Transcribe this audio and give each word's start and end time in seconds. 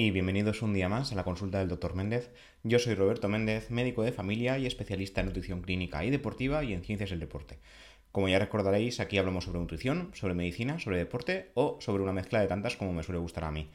y 0.00 0.10
bienvenidos 0.12 0.62
un 0.62 0.72
día 0.72 0.88
más 0.88 1.12
a 1.12 1.14
la 1.14 1.24
consulta 1.24 1.58
del 1.58 1.68
Dr. 1.68 1.94
Méndez. 1.94 2.30
Yo 2.62 2.78
soy 2.78 2.94
Roberto 2.94 3.28
Méndez, 3.28 3.70
médico 3.70 4.02
de 4.02 4.12
familia 4.12 4.56
y 4.56 4.64
especialista 4.64 5.20
en 5.20 5.26
nutrición 5.26 5.60
clínica 5.60 6.02
y 6.06 6.08
deportiva 6.08 6.64
y 6.64 6.72
en 6.72 6.82
ciencias 6.82 7.10
del 7.10 7.20
deporte. 7.20 7.58
Como 8.10 8.26
ya 8.26 8.38
recordaréis, 8.38 8.98
aquí 8.98 9.18
hablamos 9.18 9.44
sobre 9.44 9.60
nutrición, 9.60 10.10
sobre 10.14 10.32
medicina, 10.32 10.78
sobre 10.78 10.96
deporte 10.96 11.50
o 11.52 11.76
sobre 11.82 12.02
una 12.02 12.14
mezcla 12.14 12.40
de 12.40 12.46
tantas 12.46 12.78
como 12.78 12.94
me 12.94 13.02
suele 13.02 13.20
gustar 13.20 13.44
a 13.44 13.50
mí. 13.50 13.68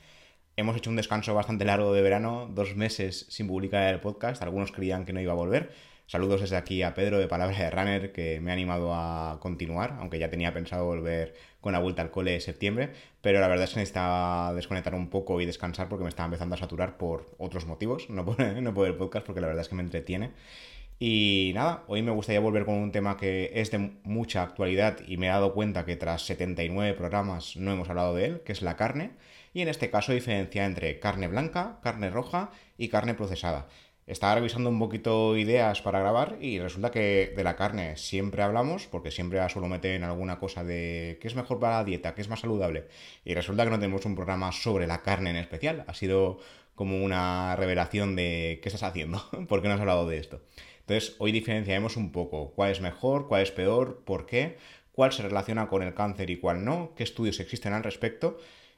Hemos 0.58 0.76
hecho 0.76 0.90
un 0.90 0.96
descanso 0.96 1.36
bastante 1.36 1.64
largo 1.64 1.94
de 1.94 2.02
verano, 2.02 2.50
dos 2.52 2.76
meses 2.76 3.28
sin 3.30 3.46
publicar 3.46 3.94
el 3.94 4.00
podcast, 4.00 4.42
algunos 4.42 4.72
creían 4.72 5.06
que 5.06 5.14
no 5.14 5.22
iba 5.22 5.34
a 5.34 5.36
volver. 5.36 5.74
Saludos 6.08 6.42
desde 6.42 6.56
aquí 6.56 6.84
a 6.84 6.94
Pedro 6.94 7.18
de 7.18 7.28
Palabra 7.28 7.58
de 7.58 7.72
Runner 7.72 8.12
que 8.12 8.40
me 8.40 8.52
ha 8.52 8.54
animado 8.54 8.94
a 8.94 9.40
continuar, 9.42 9.96
aunque 10.00 10.20
ya 10.20 10.30
tenía 10.30 10.54
pensado 10.54 10.86
volver 10.86 11.34
con 11.62 11.74
la 11.74 11.80
vuelta 11.80 12.04
al 12.04 12.12
cole 12.12 12.36
en 12.36 12.42
septiembre, 12.42 12.92
pero 13.22 13.40
la 13.40 13.48
verdad 13.48 13.64
es 13.64 13.72
que 13.72 13.80
necesitaba 13.80 14.54
desconectar 14.54 14.94
un 14.94 15.10
poco 15.10 15.42
y 15.42 15.48
descansar 15.48 15.90
porque 15.90 16.04
me 16.04 16.10
estaba 16.10 16.28
empezando 16.28 16.54
a 16.54 16.60
saturar 16.60 16.98
por 16.98 17.26
otros 17.40 17.66
motivos, 17.66 18.08
no 18.12 18.24
por, 18.24 18.40
no 18.40 18.74
por 18.74 18.88
el 18.88 18.94
podcast 18.94 19.26
porque 19.26 19.42
la 19.42 19.48
verdad 19.48 19.64
es 19.64 19.70
que 19.70 19.76
me 19.76 19.82
entretiene. 19.82 20.32
Y 21.00 21.52
nada, 21.56 21.84
hoy 21.88 22.04
me 22.04 22.12
gustaría 22.12 22.40
volver 22.40 22.66
con 22.66 22.76
un 22.76 22.92
tema 22.92 23.18
que 23.18 23.52
es 23.56 23.72
de 23.72 23.80
mucha 24.04 24.44
actualidad 24.44 25.00
y 25.06 25.18
me 25.18 25.26
he 25.26 25.30
dado 25.30 25.54
cuenta 25.54 25.86
que 25.86 25.98
tras 25.98 26.22
79 26.26 26.94
programas 26.94 27.58
no 27.58 27.72
hemos 27.74 27.90
hablado 27.90 28.16
de 28.16 28.26
él, 28.26 28.42
que 28.46 28.54
es 28.54 28.62
la 28.62 28.78
carne, 28.78 29.12
y 29.54 29.62
en 29.62 29.68
este 29.68 29.90
caso 29.90 30.14
diferencia 30.14 30.66
entre 30.66 31.00
carne 31.00 31.28
blanca, 31.28 31.80
carne 31.82 32.10
roja 32.12 32.52
y 32.78 32.90
carne 32.90 33.14
procesada. 33.14 33.68
Estaba 34.08 34.36
revisando 34.36 34.70
un 34.70 34.78
poquito 34.78 35.36
ideas 35.36 35.82
para 35.82 36.00
grabar 36.00 36.38
y 36.40 36.60
resulta 36.60 36.92
que 36.92 37.34
de 37.36 37.44
la 37.44 37.56
carne 37.56 37.98
siempre 37.98 38.44
hablamos, 38.44 38.86
porque 38.86 39.10
siempre 39.10 39.48
suelo 39.50 39.68
meter 39.68 39.96
en 39.96 40.04
alguna 40.04 40.38
cosa 40.38 40.64
de 40.64 41.18
qué 41.20 41.28
es 41.28 41.36
mejor 41.36 41.60
para 41.60 41.78
la 41.78 41.84
dieta, 41.84 42.14
qué 42.14 42.22
es 42.22 42.30
más 42.30 42.42
saludable. 42.42 42.88
Y 43.24 43.34
resulta 43.34 43.64
que 43.64 43.72
no 43.72 43.80
tenemos 43.80 44.06
un 44.06 44.14
programa 44.14 44.52
sobre 44.52 44.86
la 44.86 45.02
carne 45.02 45.32
en 45.32 45.38
especial. 45.38 45.86
Ha 45.88 45.96
sido 45.96 46.38
como 46.76 47.04
una 47.04 47.56
revelación 47.56 48.16
de 48.16 48.60
qué 48.62 48.70
estás 48.70 48.84
haciendo, 48.84 49.24
por 49.50 49.64
qué 49.64 49.70
no 49.70 49.74
has 49.74 49.80
hablado 49.80 50.08
de 50.08 50.20
esto. 50.20 50.42
Entonces, 50.82 51.16
hoy 51.18 51.32
diferenciaremos 51.32 51.98
un 51.98 52.12
poco 52.12 52.52
cuál 52.52 52.70
es 52.72 52.82
mejor, 52.82 53.28
cuál 53.28 53.42
es 53.42 53.52
peor, 53.52 54.04
por 54.06 54.28
qué, 54.28 54.58
cuál 54.92 55.14
se 55.14 55.24
relaciona 55.24 55.68
con 55.68 55.82
el 55.82 55.96
cáncer 55.96 56.30
y 56.30 56.38
cuál 56.38 56.64
no, 56.64 56.94
qué 56.96 57.02
estudios 57.02 57.40
existen 57.40 57.74
al 57.74 57.84
respecto 57.84 58.38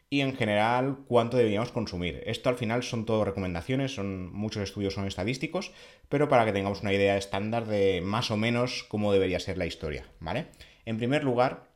y 0.10 0.22
en 0.22 0.36
general 0.36 1.00
cuánto 1.08 1.38
deberíamos 1.38 1.72
consumir. 1.72 2.24
Esto 2.26 2.50
al 2.50 2.56
final 2.56 2.84
son 2.84 3.06
todo 3.06 3.26
recomendaciones, 3.26 3.94
son 3.94 4.32
muchos 4.34 4.64
estudios 4.64 4.94
son 4.94 5.06
estadísticos, 5.06 5.72
pero 6.10 6.30
para 6.30 6.46
que 6.46 6.54
tengamos 6.54 6.82
una 6.82 6.94
idea 6.94 7.18
estándar 7.18 7.66
de 7.66 8.02
más 8.02 8.32
o 8.32 8.38
menos 8.38 8.86
cómo 8.88 9.12
debería 9.12 9.40
ser 9.40 9.58
la 9.58 9.66
historia, 9.66 10.06
¿vale? 10.20 10.48
En 10.86 10.98
primer 10.98 11.24
lugar, 11.24 11.68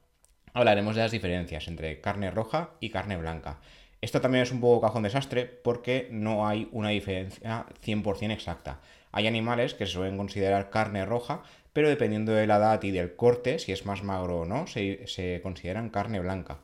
hablaremos 0.54 0.96
de 0.96 1.02
las 1.02 1.12
diferencias 1.12 1.68
entre 1.68 2.00
carne 2.00 2.32
roja 2.32 2.72
y 2.80 2.90
carne 2.90 3.18
blanca. 3.18 3.60
Esto 4.00 4.22
también 4.22 4.44
es 4.44 4.52
un 4.52 4.62
poco 4.62 4.82
cajón 4.82 5.04
desastre 5.04 5.46
porque 5.46 6.08
no 6.12 6.48
hay 6.48 6.70
una 6.72 6.90
diferencia 6.90 7.66
100% 7.86 8.32
exacta. 8.32 8.80
Hay 9.12 9.28
animales 9.28 9.74
que 9.74 9.86
se 9.86 9.92
suelen 9.92 10.18
considerar 10.18 10.70
carne 10.70 11.06
roja, 11.06 11.44
pero 11.74 11.90
dependiendo 11.90 12.32
de 12.32 12.48
la 12.48 12.58
edad 12.58 12.82
y 12.84 12.92
del 12.92 13.16
corte, 13.16 13.60
si 13.60 13.74
es 13.74 13.86
más 13.86 14.04
magro 14.04 14.40
o 14.40 14.46
no, 14.46 14.68
se, 14.68 15.06
se 15.08 15.42
consideran 15.44 15.90
carne 15.90 16.20
blanca. 16.20 16.60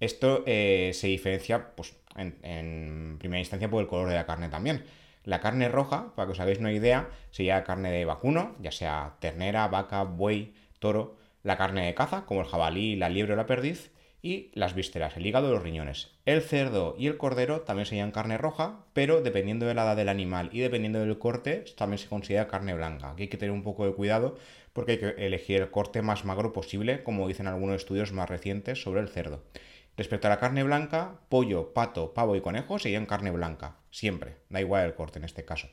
Esto 0.00 0.42
eh, 0.46 0.92
se 0.94 1.08
diferencia, 1.08 1.74
pues, 1.74 1.94
en, 2.16 3.16
primera 3.18 3.40
instancia 3.40 3.70
por 3.70 3.80
el 3.80 3.88
color 3.88 4.08
de 4.08 4.14
la 4.14 4.26
carne 4.26 4.48
también. 4.48 4.84
La 5.24 5.40
carne 5.40 5.68
roja, 5.68 6.14
para 6.14 6.26
que 6.26 6.32
os 6.32 6.40
hagáis 6.40 6.58
una 6.58 6.72
idea, 6.72 7.10
sería 7.30 7.64
carne 7.64 7.90
de 7.90 8.04
vacuno, 8.04 8.56
ya 8.60 8.72
sea 8.72 9.16
ternera, 9.20 9.68
vaca, 9.68 10.02
buey, 10.04 10.54
toro, 10.78 11.16
la 11.42 11.56
carne 11.56 11.86
de 11.86 11.94
caza, 11.94 12.24
como 12.24 12.40
el 12.40 12.46
jabalí, 12.46 12.96
la 12.96 13.08
liebre 13.08 13.34
o 13.34 13.36
la 13.36 13.46
perdiz, 13.46 13.90
y 14.22 14.50
las 14.54 14.74
vísceras, 14.74 15.16
el 15.16 15.26
hígado 15.26 15.48
y 15.48 15.52
los 15.52 15.62
riñones. 15.62 16.10
El 16.24 16.42
cerdo 16.42 16.96
y 16.98 17.06
el 17.06 17.16
cordero 17.16 17.60
también 17.60 17.86
serían 17.86 18.10
carne 18.10 18.36
roja, 18.36 18.84
pero 18.92 19.22
dependiendo 19.22 19.66
de 19.66 19.74
la 19.74 19.84
edad 19.84 19.96
del 19.96 20.08
animal 20.08 20.50
y 20.52 20.60
dependiendo 20.60 21.00
del 21.00 21.18
corte, 21.18 21.64
también 21.76 21.98
se 21.98 22.08
considera 22.08 22.48
carne 22.48 22.74
blanca. 22.74 23.10
Aquí 23.10 23.22
hay 23.22 23.28
que 23.28 23.36
tener 23.36 23.52
un 23.52 23.62
poco 23.62 23.86
de 23.86 23.92
cuidado 23.92 24.36
porque 24.72 24.92
hay 24.92 24.98
que 24.98 25.26
elegir 25.26 25.60
el 25.60 25.70
corte 25.70 26.02
más 26.02 26.24
magro 26.24 26.52
posible, 26.52 27.02
como 27.02 27.28
dicen 27.28 27.46
algunos 27.46 27.76
estudios 27.76 28.12
más 28.12 28.28
recientes 28.28 28.82
sobre 28.82 29.00
el 29.00 29.08
cerdo. 29.08 29.42
Respecto 29.98 30.28
a 30.28 30.30
la 30.30 30.38
carne 30.38 30.62
blanca, 30.62 31.18
pollo, 31.28 31.74
pato, 31.74 32.14
pavo 32.14 32.36
y 32.36 32.40
conejo 32.40 32.78
serían 32.78 33.04
carne 33.04 33.32
blanca, 33.32 33.78
siempre, 33.90 34.36
da 34.48 34.60
igual 34.60 34.86
el 34.86 34.94
corte 34.94 35.18
en 35.18 35.24
este 35.24 35.44
caso. 35.44 35.68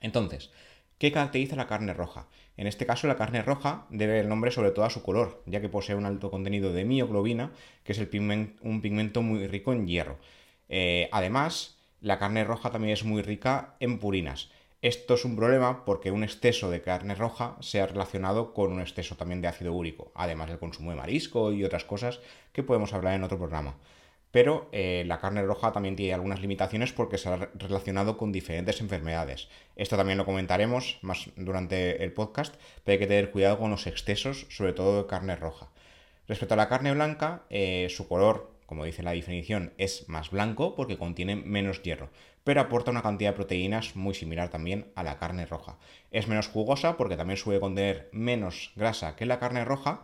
Entonces, 0.00 0.52
¿qué 0.98 1.10
caracteriza 1.10 1.56
la 1.56 1.66
carne 1.66 1.92
roja? 1.92 2.28
En 2.56 2.68
este 2.68 2.86
caso, 2.86 3.08
la 3.08 3.16
carne 3.16 3.42
roja 3.42 3.86
debe 3.90 4.20
el 4.20 4.28
nombre 4.28 4.52
sobre 4.52 4.70
todo 4.70 4.84
a 4.84 4.90
su 4.90 5.02
color, 5.02 5.42
ya 5.46 5.60
que 5.60 5.68
posee 5.68 5.96
un 5.96 6.06
alto 6.06 6.30
contenido 6.30 6.72
de 6.72 6.84
mioglobina, 6.84 7.50
que 7.82 7.90
es 7.90 7.98
un 7.98 8.80
pigmento 8.80 9.22
muy 9.22 9.48
rico 9.48 9.72
en 9.72 9.88
hierro. 9.88 10.20
Eh, 10.68 11.08
además, 11.10 11.76
la 12.00 12.20
carne 12.20 12.44
roja 12.44 12.70
también 12.70 12.92
es 12.92 13.02
muy 13.02 13.20
rica 13.20 13.74
en 13.80 13.98
purinas. 13.98 14.52
Esto 14.82 15.12
es 15.12 15.26
un 15.26 15.36
problema 15.36 15.84
porque 15.84 16.10
un 16.10 16.24
exceso 16.24 16.70
de 16.70 16.80
carne 16.80 17.14
roja 17.14 17.58
se 17.60 17.82
ha 17.82 17.86
relacionado 17.86 18.54
con 18.54 18.72
un 18.72 18.80
exceso 18.80 19.14
también 19.14 19.42
de 19.42 19.48
ácido 19.48 19.74
úrico, 19.74 20.10
además 20.14 20.48
del 20.48 20.58
consumo 20.58 20.90
de 20.90 20.96
marisco 20.96 21.52
y 21.52 21.64
otras 21.64 21.84
cosas 21.84 22.20
que 22.54 22.62
podemos 22.62 22.94
hablar 22.94 23.12
en 23.12 23.22
otro 23.22 23.36
programa. 23.36 23.76
Pero 24.30 24.70
eh, 24.72 25.04
la 25.06 25.20
carne 25.20 25.42
roja 25.42 25.72
también 25.72 25.96
tiene 25.96 26.14
algunas 26.14 26.40
limitaciones 26.40 26.94
porque 26.94 27.18
se 27.18 27.28
ha 27.28 27.50
relacionado 27.56 28.16
con 28.16 28.32
diferentes 28.32 28.80
enfermedades. 28.80 29.48
Esto 29.76 29.98
también 29.98 30.16
lo 30.16 30.24
comentaremos 30.24 30.98
más 31.02 31.28
durante 31.36 32.02
el 32.02 32.14
podcast, 32.14 32.54
pero 32.82 32.94
hay 32.94 32.98
que 33.00 33.06
tener 33.06 33.32
cuidado 33.32 33.58
con 33.58 33.70
los 33.70 33.86
excesos, 33.86 34.46
sobre 34.48 34.72
todo 34.72 35.02
de 35.02 35.08
carne 35.08 35.36
roja. 35.36 35.68
Respecto 36.26 36.54
a 36.54 36.56
la 36.56 36.70
carne 36.70 36.94
blanca, 36.94 37.42
eh, 37.50 37.88
su 37.90 38.08
color, 38.08 38.50
como 38.64 38.86
dice 38.86 39.02
la 39.02 39.12
definición, 39.12 39.74
es 39.76 40.08
más 40.08 40.30
blanco 40.30 40.74
porque 40.74 40.96
contiene 40.96 41.36
menos 41.36 41.82
hierro 41.82 42.08
pero 42.44 42.60
aporta 42.60 42.90
una 42.90 43.02
cantidad 43.02 43.30
de 43.30 43.36
proteínas 43.36 43.96
muy 43.96 44.14
similar 44.14 44.48
también 44.48 44.86
a 44.94 45.02
la 45.02 45.18
carne 45.18 45.46
roja. 45.46 45.78
Es 46.10 46.28
menos 46.28 46.48
jugosa 46.48 46.96
porque 46.96 47.16
también 47.16 47.36
suele 47.36 47.60
contener 47.60 48.08
menos 48.12 48.72
grasa 48.76 49.16
que 49.16 49.26
la 49.26 49.38
carne 49.38 49.64
roja 49.64 50.02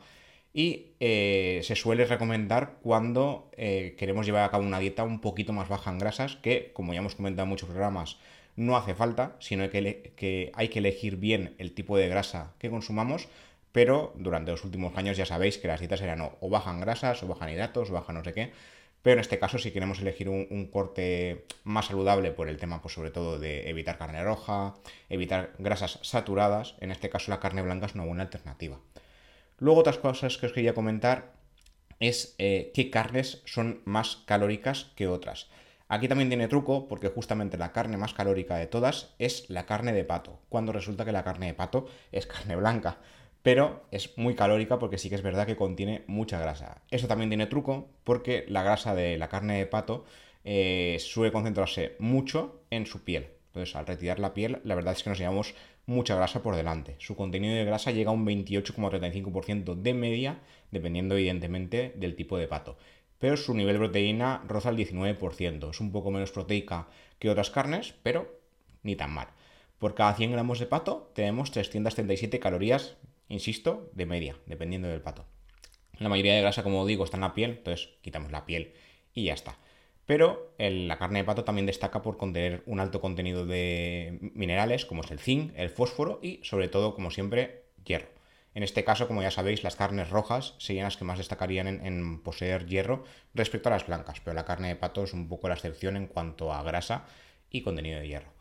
y 0.53 0.93
eh, 1.01 1.61
se 1.65 1.77
suele 1.77 2.07
recomendar 2.07 2.79
cuando 2.83 3.51
eh, 3.57 3.95
queremos 3.99 4.25
llevar 4.25 4.45
a 4.45 4.51
cabo 4.51 4.65
una 4.65 4.79
dieta 4.79 5.05
un 5.05 5.21
poquito 5.21 5.53
más 5.53 5.69
baja 5.69 5.91
en 5.91 5.99
grasas, 5.99 6.37
que 6.37 6.71
como 6.73 6.95
ya 6.95 7.01
hemos 7.01 7.15
comentado 7.15 7.45
en 7.45 7.51
muchos 7.51 7.69
programas, 7.69 8.17
no 8.57 8.75
hace 8.77 8.95
falta, 8.95 9.37
sino 9.39 9.69
que, 9.69 10.51
hay 10.55 10.69
que 10.69 10.79
elegir 10.79 11.17
bien 11.19 11.55
el 11.59 11.73
tipo 11.73 11.99
de 11.99 12.09
grasa 12.09 12.55
que 12.59 12.71
consumamos, 12.71 13.29
pero 13.73 14.15
durante 14.17 14.51
los 14.51 14.65
últimos 14.65 14.97
años 14.97 15.19
ya 15.19 15.27
sabéis 15.27 15.59
que 15.59 15.69
las 15.69 15.81
dietas 15.81 16.01
eran 16.01 16.23
o 16.23 16.49
bajan 16.49 16.81
grasas, 16.81 17.23
o 17.23 17.27
bajan 17.27 17.51
hidratos, 17.51 17.91
o 17.91 17.93
bajan 17.93 18.17
no 18.17 18.25
sé 18.25 18.33
qué, 18.33 18.53
pero 19.07 19.15
en 19.15 19.21
este 19.21 19.39
caso, 19.39 19.57
si 19.59 19.71
queremos 19.71 20.01
elegir 20.01 20.29
un, 20.29 20.67
corte 20.67 21.47
más 21.63 21.87
saludable 21.87 22.33
por 22.33 22.49
el 22.49 22.57
tema, 22.57 22.83
pues 22.83 22.95
sobre 22.95 23.13
todo 23.13 23.39
de 23.39 23.71
evitar 23.71 23.99
carne 23.99 24.21
roja, 24.25 24.75
evitar 25.09 25.53
grasas 25.61 26.01
saturadas, 26.03 26.75
en 26.81 26.91
este 26.91 27.09
caso 27.09 27.31
la 27.31 27.39
carne 27.39 27.63
blanca 27.63 27.87
es 27.87 27.95
una 27.95 28.05
buena 28.05 28.25
alternativa. 28.25 28.81
Luego 29.59 29.79
otras 29.79 29.99
cosas 29.99 30.39
que 30.39 30.47
os 30.47 30.53
quería 30.53 30.75
comentar 30.75 31.35
es 32.01 32.35
eh, 32.39 32.73
qué 32.75 32.91
carnes 32.91 33.43
son 33.45 33.81
más 33.85 34.25
calóricas 34.27 34.91
que 34.97 35.07
otras. 35.07 35.51
Aquí 35.87 36.09
también 36.09 36.29
tiene 36.29 36.49
truco 36.49 36.89
porque 36.89 37.07
justamente 37.07 37.57
la 37.57 37.71
carne 37.71 37.99
más 37.99 38.13
calórica 38.13 38.57
de 38.57 38.67
todas 38.67 39.15
es 39.21 39.49
la 39.49 39.67
carne 39.67 39.93
de 39.93 40.03
pato, 40.03 40.41
cuando 40.49 40.73
resulta 40.73 41.05
que 41.05 41.13
la 41.13 41.23
carne 41.23 41.47
de 41.47 41.55
pato 41.55 41.87
es 42.11 42.27
carne 42.27 42.57
blanca 42.57 42.99
pero 43.47 43.87
es 43.93 44.19
muy 44.19 44.35
calórica 44.35 44.81
porque 44.81 44.99
sí 44.99 45.09
que 45.09 45.15
es 45.15 45.23
verdad 45.23 45.47
que 45.47 45.55
contiene 45.55 46.03
mucha 46.09 46.37
grasa. 46.41 46.83
Eso 46.91 47.07
también 47.07 47.31
tiene 47.31 47.47
truco 47.47 47.89
porque 48.03 48.45
la 48.49 48.65
grasa 48.65 48.93
de 48.93 49.19
la 49.19 49.29
carne 49.29 49.57
de 49.57 49.67
pato 49.67 50.05
eh, 50.43 50.97
suele 50.99 51.31
concentrarse 51.31 51.95
mucho 52.01 52.65
en 52.71 52.87
su 52.87 53.05
piel. 53.05 53.29
Entonces, 53.47 53.77
al 53.77 53.87
retirar 53.87 54.19
la 54.19 54.35
piel, 54.35 54.59
la 54.65 54.75
verdad 54.75 54.95
es 54.95 55.05
que 55.05 55.11
nos 55.11 55.21
llevamos 55.21 55.55
mucha 55.87 56.17
grasa 56.17 56.43
por 56.43 56.57
delante. 56.57 56.97
Su 56.99 57.15
contenido 57.15 57.55
de 57.55 57.65
grasa 57.65 57.93
llega 57.93 58.11
a 58.11 58.15
un 58.15 58.27
28,35% 58.27 59.77
de 59.77 59.95
media, 59.95 60.41
dependiendo 60.73 61.15
evidentemente 61.15 61.93
del 61.95 62.17
tipo 62.17 62.39
de 62.39 62.49
pato. 62.49 62.77
Pero 63.21 63.37
su 63.37 63.55
nivel 63.55 63.75
de 63.75 63.79
proteína 63.79 64.43
roza 64.49 64.71
el 64.71 64.77
19%. 64.77 65.71
Es 65.71 65.81
un 65.81 65.93
poco 65.93 66.11
menos 66.11 66.33
proteica 66.33 66.89
que 67.21 67.31
otras 67.31 67.51
carnes, 67.51 67.95
pero 68.03 68.41
ni 68.83 68.97
tan 68.97 69.13
mal. 69.13 69.29
Por 69.79 69.95
cada 69.95 70.15
100 70.15 70.33
gramos 70.33 70.59
de 70.59 70.67
pato 70.67 71.13
tenemos 71.15 71.53
337 71.53 72.41
calorías 72.41 72.97
insisto, 73.29 73.91
de 73.93 74.07
media, 74.07 74.37
dependiendo 74.47 74.89
del 74.89 75.01
pato. 75.01 75.27
La 75.99 76.09
mayoría 76.09 76.35
de 76.35 76.43
grasa, 76.43 76.63
como 76.63 76.85
digo, 76.87 77.05
está 77.05 77.17
en 77.17 77.23
la 77.23 77.35
piel, 77.35 77.51
entonces 77.53 77.89
quitamos 78.03 78.31
la 78.31 78.45
piel 78.45 78.75
y 79.15 79.25
ya 79.25 79.35
está. 79.35 79.59
Pero 80.05 80.55
la 80.59 80.99
carne 80.99 81.21
de 81.21 81.25
pato 81.25 81.43
también 81.43 81.67
destaca 81.67 82.01
por 82.03 82.17
contener 82.17 82.63
un 82.67 82.79
alto 82.79 83.01
contenido 83.01 83.45
de 83.45 84.19
minerales, 84.35 84.87
como 84.87 85.03
es 85.03 85.11
el 85.11 85.19
zinc, 85.19 85.53
el 85.57 85.71
fósforo 85.71 86.21
y, 86.23 86.41
sobre 86.45 86.69
todo, 86.69 86.95
como 86.95 87.11
siempre, 87.11 87.65
hierro. 87.85 88.09
En 88.55 88.63
este 88.63 88.85
caso, 88.85 89.09
como 89.09 89.23
ya 89.23 89.31
sabéis, 89.31 89.65
las 89.65 89.77
carnes 89.77 90.09
rojas 90.09 90.55
serían 90.59 90.85
las 90.85 90.97
que 90.97 91.05
más 91.05 91.19
destacarían 91.19 91.67
en, 91.67 91.85
en, 91.85 92.23
poseer 92.23 92.67
hierro 92.67 93.05
respecto 93.35 93.69
a 93.69 93.73
las 93.73 93.87
blancas, 93.87 94.21
pero 94.25 94.35
la 94.35 94.45
carne 94.45 94.69
de 94.69 94.77
pato 94.77 95.03
es 95.05 95.13
un 95.13 95.29
poco 95.29 95.49
la 95.49 95.55
excepción 95.55 95.97
en 95.97 96.07
cuanto 96.07 96.53
a 96.53 96.63
grasa 96.63 97.05
y 97.51 97.63
contenido 97.63 98.01
de 98.01 98.09
hierro. 98.09 98.36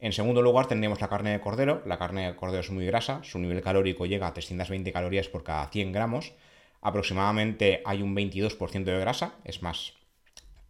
En 0.00 0.12
segundo 0.12 0.42
lugar 0.42 0.66
tendríamos 0.66 1.00
la 1.00 1.08
carne 1.08 1.32
de 1.32 1.40
cordero. 1.40 1.82
La 1.84 1.98
carne 1.98 2.26
de 2.26 2.36
cordero 2.36 2.60
es 2.60 2.70
muy 2.70 2.86
grasa, 2.86 3.20
su 3.24 3.38
nivel 3.38 3.62
calórico 3.62 4.06
llega 4.06 4.28
a 4.28 4.32
320 4.32 4.92
calorías 4.92 5.28
por 5.28 5.42
cada 5.42 5.66
100 5.68 5.92
gramos. 5.92 6.32
Aproximadamente 6.80 7.82
hay 7.84 8.02
un 8.02 8.14
22% 8.14 8.84
de 8.84 9.00
grasa, 9.00 9.34
es 9.44 9.62
más, 9.62 9.94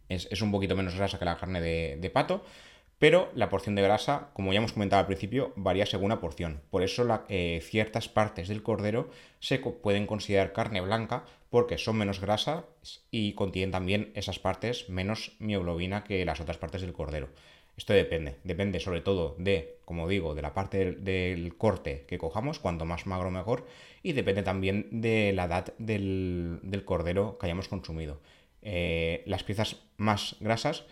Es, 0.07 0.41
un 0.41 0.51
poquito 0.51 0.75
menos 0.75 0.95
grasa 0.95 1.19
que 1.19 1.25
la 1.25 1.37
carne 1.37 1.61
de, 1.61 2.09
pato, 2.09 2.43
pero 2.97 3.29
la 3.35 3.49
porción 3.49 3.75
de 3.75 3.83
grasa, 3.83 4.29
como 4.33 4.51
ya 4.51 4.57
hemos 4.57 4.73
comentado 4.73 5.01
al 5.01 5.05
principio, 5.05 5.53
varía 5.55 5.85
según 5.85 6.09
la 6.09 6.19
porción. 6.19 6.61
Por 6.71 6.81
eso 6.81 7.05
eh, 7.29 7.61
ciertas 7.61 8.09
partes 8.09 8.47
del 8.47 8.63
cordero 8.63 9.11
se 9.39 9.59
pueden 9.59 10.07
considerar 10.07 10.51
carne 10.51 10.81
blanca 10.81 11.25
porque 11.51 11.77
son 11.77 11.97
menos 11.97 12.19
grasa 12.19 12.65
y 13.11 13.33
contienen 13.33 13.71
también 13.71 14.11
esas 14.15 14.39
partes 14.39 14.89
menos 14.89 15.33
mioglobina 15.37 16.03
que 16.03 16.25
las 16.25 16.41
otras 16.41 16.57
partes 16.57 16.81
del 16.81 16.93
cordero. 16.93 17.29
Esto 17.79 17.93
depende, 17.93 18.35
depende 18.43 18.81
sobre 18.81 18.99
todo 18.99 19.37
de, 19.39 19.77
como 19.85 20.09
digo, 20.09 20.35
de 20.35 20.41
la 20.41 20.53
parte 20.53 20.91
del, 20.91 21.55
corte 21.55 22.03
que 22.09 22.17
cojamos, 22.17 22.59
cuanto 22.59 22.83
más 22.83 23.05
magro 23.05 23.31
mejor, 23.31 23.65
y 24.03 24.11
depende 24.11 24.43
también 24.43 24.89
de 24.91 25.31
la 25.31 25.45
edad 25.45 25.73
del, 25.77 26.83
cordero 26.83 27.37
que 27.37 27.45
hayamos 27.45 27.69
consumido. 27.69 28.19
Eh, 28.61 29.23
las 29.27 29.45
piezas 29.45 29.77
más 29.95 30.35
grasas 30.41 30.83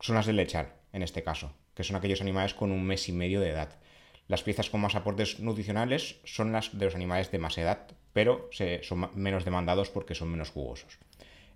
son 0.00 0.16
las 0.16 0.24
del 0.24 0.36
lechal, 0.36 0.72
en 0.94 1.02
este 1.02 1.22
caso, 1.22 1.52
que 1.74 1.84
son 1.84 1.96
aquellos 1.96 2.22
animales 2.22 2.54
con 2.54 2.72
un 2.72 2.82
mes 2.82 3.10
y 3.10 3.12
medio 3.12 3.42
de 3.42 3.50
edad. 3.50 3.78
Las 4.26 4.42
piezas 4.42 4.70
con 4.70 4.80
más 4.80 4.94
aportes 4.94 5.38
nutricionales 5.38 6.16
son 6.24 6.50
las 6.50 6.78
de 6.78 6.86
los 6.86 6.94
animales 6.94 7.30
de 7.30 7.40
más 7.40 7.58
edad, 7.58 7.88
pero 8.14 8.48
son 8.80 9.10
menos 9.14 9.44
demandados 9.44 9.90
porque 9.90 10.14
son 10.14 10.30
menos 10.30 10.48
jugosos. 10.48 10.98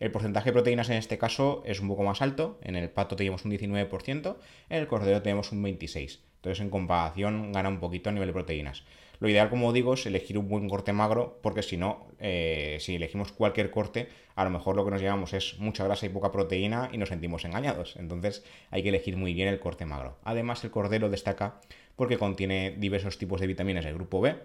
El 0.01 0.11
porcentaje 0.11 0.49
de 0.49 0.55
proteínas 0.55 0.89
en 0.89 0.97
este 0.97 1.19
caso 1.19 1.63
es 1.67 1.79
un 1.81 1.89
poco 1.89 2.03
más 2.03 2.23
alto. 2.23 2.59
En 2.63 2.75
el 2.75 2.89
pato 2.89 3.17
tenemos 3.17 3.45
un 3.45 3.53
19%, 3.53 4.37
en 4.71 4.79
el 4.79 4.87
cordero 4.87 5.21
tenemos 5.21 5.53
un 5.53 5.63
26%. 5.63 6.19
Entonces, 6.37 6.61
en 6.63 6.71
comparación, 6.71 7.53
gana 7.53 7.69
un 7.69 7.81
poquito 7.81 8.09
a 8.09 8.13
nivel 8.13 8.29
de 8.29 8.33
proteínas. 8.33 8.83
Lo 9.19 9.29
ideal, 9.29 9.51
como 9.51 9.75
digo, 9.75 9.93
es 9.93 10.07
elegir 10.07 10.39
un 10.39 10.49
buen 10.49 10.71
corte 10.71 10.95
magro, 10.95 11.39
porque 11.43 11.63
si 11.63 11.77
no, 11.77 12.07
eh, 12.19 12.79
si 12.81 12.95
elegimos 12.95 13.33
cualquier 13.33 13.71
corte, 13.71 14.09
a 14.35 14.45
lo 14.45 14.49
mejor 14.49 14.75
lo 14.75 14.87
que 14.87 14.91
nos 14.91 15.03
llevamos 15.03 15.35
es 15.35 15.59
mucha 15.59 15.85
grasa 15.85 16.07
y 16.07 16.09
poca 16.09 16.33
proteína 16.33 16.89
y 16.91 16.97
nos 16.97 17.11
sentimos 17.11 17.45
engañados. 17.45 17.97
Entonces, 17.97 18.43
hay 18.71 18.83
que 18.83 18.89
elegir 18.89 19.19
muy 19.19 19.35
bien 19.35 19.49
el 19.49 19.61
corte 19.61 19.85
magro. 19.85 20.17
Además, 20.25 20.65
el 20.65 20.71
cordero 20.71 21.11
destaca 21.11 21.61
porque 21.95 22.17
contiene 22.17 22.71
diversos 22.71 23.19
tipos 23.19 23.39
de 23.43 23.47
vitaminas 23.47 23.85
del 23.85 23.93
grupo 23.93 24.23
B 24.23 24.37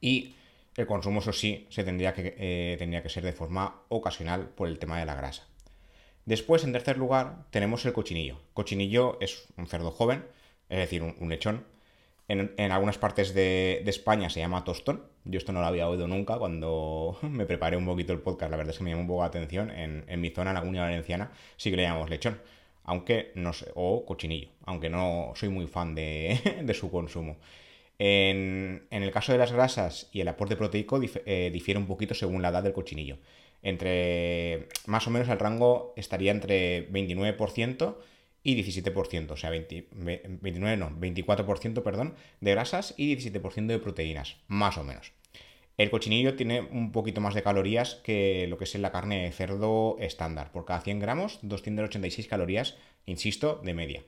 y 0.00 0.34
el 0.76 0.86
consumo, 0.86 1.20
eso 1.20 1.32
sí, 1.32 1.66
se 1.70 1.84
tendría 1.84 2.12
que, 2.12 2.34
eh, 2.36 2.76
tendría 2.78 3.02
que 3.02 3.08
ser 3.08 3.24
de 3.24 3.32
forma 3.32 3.82
ocasional 3.88 4.48
por 4.48 4.68
el 4.68 4.78
tema 4.78 4.98
de 4.98 5.06
la 5.06 5.14
grasa. 5.14 5.46
Después, 6.26 6.64
en 6.64 6.72
tercer 6.72 6.96
lugar, 6.96 7.44
tenemos 7.50 7.84
el 7.84 7.92
cochinillo. 7.92 8.40
Cochinillo 8.54 9.18
es 9.20 9.46
un 9.56 9.66
cerdo 9.66 9.90
joven, 9.90 10.24
es 10.68 10.78
decir, 10.78 11.02
un, 11.02 11.28
lechón. 11.28 11.66
En, 12.28 12.72
algunas 12.72 12.96
partes 12.96 13.34
de, 13.34 13.82
España 13.86 14.30
se 14.30 14.40
llama 14.40 14.64
tostón. 14.64 15.04
Yo 15.24 15.38
esto 15.38 15.52
no 15.52 15.60
lo 15.60 15.66
había 15.66 15.88
oído 15.88 16.08
nunca 16.08 16.38
cuando 16.38 17.18
me 17.22 17.44
preparé 17.46 17.76
un 17.76 17.84
poquito 17.84 18.12
el 18.12 18.20
podcast. 18.20 18.50
La 18.50 18.56
verdad 18.56 18.72
es 18.72 18.78
que 18.78 18.84
me 18.84 18.90
llamó 18.90 19.02
un 19.02 19.08
poco 19.08 19.20
la 19.20 19.28
atención. 19.28 19.70
En, 19.70 20.20
mi 20.20 20.30
zona, 20.30 20.50
en 20.50 20.54
la 20.54 20.60
comunidad 20.60 20.84
valenciana, 20.84 21.30
sí 21.56 21.70
que 21.70 21.76
le 21.76 21.82
llamamos 21.82 22.08
lechón. 22.08 22.40
Aunque 22.84 23.32
no 23.34 23.52
sé, 23.52 23.70
o 23.74 24.04
cochinillo. 24.06 24.48
Aunque 24.64 24.88
no 24.88 25.32
soy 25.34 25.50
muy 25.50 25.66
fan 25.66 25.94
de, 25.94 26.60
de 26.64 26.74
su 26.74 26.90
consumo. 26.90 27.36
En, 27.98 28.86
el 28.90 29.10
caso 29.12 29.32
de 29.32 29.38
las 29.38 29.52
grasas 29.52 30.08
y 30.12 30.20
el 30.20 30.28
aporte 30.28 30.56
proteico 30.56 31.00
eh, 31.02 31.50
difiere 31.52 31.78
un 31.78 31.86
poquito 31.86 32.14
según 32.14 32.42
la 32.42 32.48
edad 32.48 32.62
del 32.62 32.72
cochinillo. 32.72 33.18
Entre 33.62 34.68
más 34.86 35.06
o 35.06 35.10
menos 35.10 35.28
el 35.28 35.38
rango 35.38 35.94
estaría 35.96 36.32
entre 36.32 36.90
29% 36.90 37.96
y 38.42 38.62
17%, 38.62 39.30
o 39.30 39.36
sea, 39.36 39.50
29 39.50 40.76
no, 40.76 40.90
24%, 40.90 41.82
perdón, 41.82 42.14
de 42.40 42.50
grasas 42.50 42.94
y 42.98 43.16
17% 43.16 43.66
de 43.66 43.78
proteínas, 43.78 44.36
más 44.48 44.76
o 44.76 44.84
menos. 44.84 45.12
El 45.76 45.90
cochinillo 45.90 46.36
tiene 46.36 46.60
un 46.60 46.92
poquito 46.92 47.20
más 47.20 47.34
de 47.34 47.42
calorías 47.42 47.96
que 47.96 48.46
lo 48.48 48.58
que 48.58 48.64
es 48.64 48.74
la 48.76 48.92
carne 48.92 49.24
de 49.24 49.32
cerdo 49.32 49.96
estándar. 49.98 50.52
Por 50.52 50.66
cada 50.66 50.82
100 50.82 51.00
gramos, 51.00 51.40
286 51.42 52.28
calorías, 52.28 52.76
insisto, 53.06 53.60
de 53.64 53.74
media. 53.74 54.02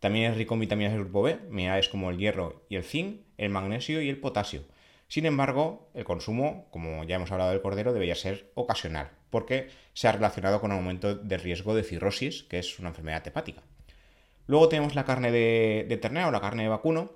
También 0.00 0.32
es 0.32 0.36
rico 0.36 0.54
en 0.54 0.60
vitaminas 0.60 0.92
del 0.92 1.02
grupo 1.02 1.22
B, 1.22 1.38
minerales 1.50 1.90
como 1.90 2.10
el 2.10 2.18
hierro 2.18 2.64
y 2.68 2.76
el 2.76 2.84
zinc, 2.84 3.20
el 3.36 3.50
magnesio 3.50 4.00
y 4.00 4.08
el 4.08 4.18
potasio. 4.18 4.62
Sin 5.08 5.26
embargo, 5.26 5.90
el 5.92 6.04
consumo, 6.04 6.68
como 6.70 7.04
ya 7.04 7.16
hemos 7.16 7.30
hablado 7.32 7.50
del 7.50 7.60
cordero, 7.60 7.92
debería 7.92 8.14
ser 8.14 8.50
ocasional, 8.54 9.10
porque 9.28 9.68
se 9.92 10.08
ha 10.08 10.12
relacionado 10.12 10.60
con 10.60 10.72
un 10.72 10.78
aumento 10.78 11.14
de 11.14 11.36
riesgo 11.36 11.74
de 11.74 11.82
cirrosis, 11.82 12.44
que 12.44 12.58
es 12.58 12.78
una 12.78 12.88
enfermedad 12.88 13.26
hepática. 13.26 13.62
Luego 14.46 14.68
tenemos 14.68 14.94
la 14.94 15.04
carne 15.04 15.30
de, 15.30 15.84
de 15.88 15.96
ternera 15.98 16.28
o 16.28 16.30
la 16.30 16.40
carne 16.40 16.62
de 16.62 16.68
vacuno. 16.70 17.12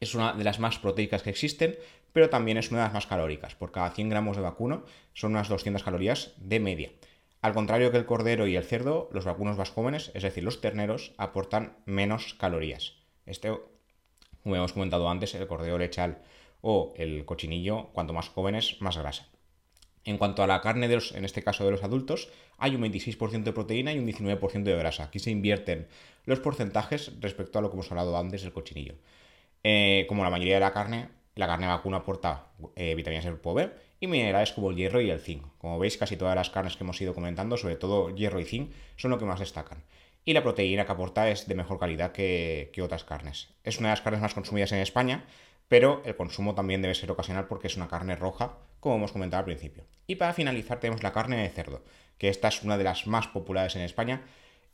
Es 0.00 0.14
una 0.14 0.32
de 0.32 0.44
las 0.44 0.58
más 0.58 0.78
proteicas 0.78 1.22
que 1.22 1.30
existen, 1.30 1.76
pero 2.12 2.30
también 2.30 2.58
es 2.58 2.70
una 2.70 2.80
de 2.80 2.86
las 2.86 2.94
más 2.94 3.06
calóricas. 3.06 3.54
Por 3.54 3.70
cada 3.70 3.90
100 3.90 4.08
gramos 4.08 4.36
de 4.36 4.42
vacuno 4.42 4.84
son 5.12 5.32
unas 5.32 5.48
200 5.48 5.82
calorías 5.82 6.32
de 6.38 6.60
media. 6.60 6.90
Al 7.40 7.54
contrario 7.54 7.92
que 7.92 7.98
el 7.98 8.06
cordero 8.06 8.46
y 8.46 8.56
el 8.56 8.64
cerdo, 8.64 9.08
los 9.12 9.24
vacunos 9.24 9.56
más 9.56 9.70
jóvenes, 9.70 10.10
es 10.14 10.24
decir, 10.24 10.42
los 10.42 10.60
terneros, 10.60 11.12
aportan 11.18 11.76
menos 11.86 12.34
calorías. 12.34 12.94
Este, 13.26 13.52
como 14.42 14.56
hemos 14.56 14.72
comentado 14.72 15.08
antes, 15.08 15.34
el 15.34 15.46
cordero 15.46 15.78
lechal 15.78 16.18
o 16.62 16.94
el 16.96 17.24
cochinillo, 17.24 17.90
cuanto 17.92 18.12
más 18.12 18.28
jóvenes, 18.28 18.80
más 18.80 18.96
grasa. 18.98 19.28
En 20.04 20.18
cuanto 20.18 20.42
a 20.42 20.46
la 20.46 20.60
carne, 20.60 20.88
de 20.88 20.96
los, 20.96 21.12
en 21.12 21.24
este 21.24 21.42
caso 21.42 21.64
de 21.64 21.70
los 21.70 21.84
adultos, 21.84 22.28
hay 22.56 22.74
un 22.74 22.82
26% 22.82 23.42
de 23.44 23.52
proteína 23.52 23.92
y 23.92 23.98
un 23.98 24.06
19% 24.06 24.62
de 24.62 24.76
grasa. 24.76 25.04
Aquí 25.04 25.18
se 25.18 25.30
invierten 25.30 25.86
los 26.24 26.40
porcentajes 26.40 27.12
respecto 27.20 27.58
a 27.58 27.62
lo 27.62 27.70
que 27.70 27.74
hemos 27.74 27.90
hablado 27.92 28.16
antes 28.16 28.42
del 28.42 28.52
cochinillo. 28.52 28.94
Eh, 29.62 30.06
como 30.08 30.24
la 30.24 30.30
mayoría 30.30 30.54
de 30.54 30.60
la 30.60 30.72
carne, 30.72 31.08
la 31.34 31.46
carne 31.46 31.66
vacuna 31.66 31.98
aporta 31.98 32.46
eh, 32.74 32.94
vitaminas 32.94 33.24
del 33.24 33.34
B 33.36 33.70
y 34.00 34.06
minerales 34.06 34.52
como 34.52 34.70
el 34.70 34.76
hierro 34.76 35.00
y 35.00 35.10
el 35.10 35.20
zinc. 35.20 35.44
Como 35.58 35.78
veis, 35.78 35.96
casi 35.96 36.16
todas 36.16 36.36
las 36.36 36.50
carnes 36.50 36.76
que 36.76 36.84
hemos 36.84 37.00
ido 37.00 37.14
comentando, 37.14 37.56
sobre 37.56 37.76
todo 37.76 38.14
hierro 38.14 38.40
y 38.40 38.44
zinc, 38.44 38.72
son 38.96 39.10
lo 39.10 39.18
que 39.18 39.24
más 39.24 39.40
destacan. 39.40 39.82
Y 40.24 40.34
la 40.34 40.42
proteína 40.42 40.84
que 40.84 40.92
aporta 40.92 41.28
es 41.30 41.48
de 41.48 41.54
mejor 41.54 41.78
calidad 41.78 42.12
que, 42.12 42.70
otras 42.82 43.04
carnes. 43.04 43.48
Es 43.64 43.78
una 43.78 43.88
de 43.88 43.92
las 43.92 44.02
carnes 44.02 44.20
más 44.20 44.34
consumidas 44.34 44.72
en 44.72 44.78
España, 44.78 45.24
pero 45.68 46.02
el 46.04 46.16
consumo 46.16 46.54
también 46.54 46.82
debe 46.82 46.94
ser 46.94 47.10
ocasional 47.10 47.46
porque 47.46 47.66
es 47.66 47.76
una 47.76 47.88
carne 47.88 48.14
roja, 48.14 48.58
como 48.80 48.96
hemos 48.96 49.12
comentado 49.12 49.40
al 49.40 49.46
principio. 49.46 49.84
Y 50.06 50.16
para 50.16 50.34
finalizar 50.34 50.80
tenemos 50.80 51.02
la 51.02 51.12
carne 51.12 51.42
de 51.42 51.48
cerdo, 51.48 51.82
que 52.18 52.28
esta 52.28 52.48
es 52.48 52.62
una 52.62 52.78
de 52.78 52.84
las 52.84 53.06
más 53.06 53.28
populares 53.28 53.74
en 53.76 53.82
España 53.82 54.22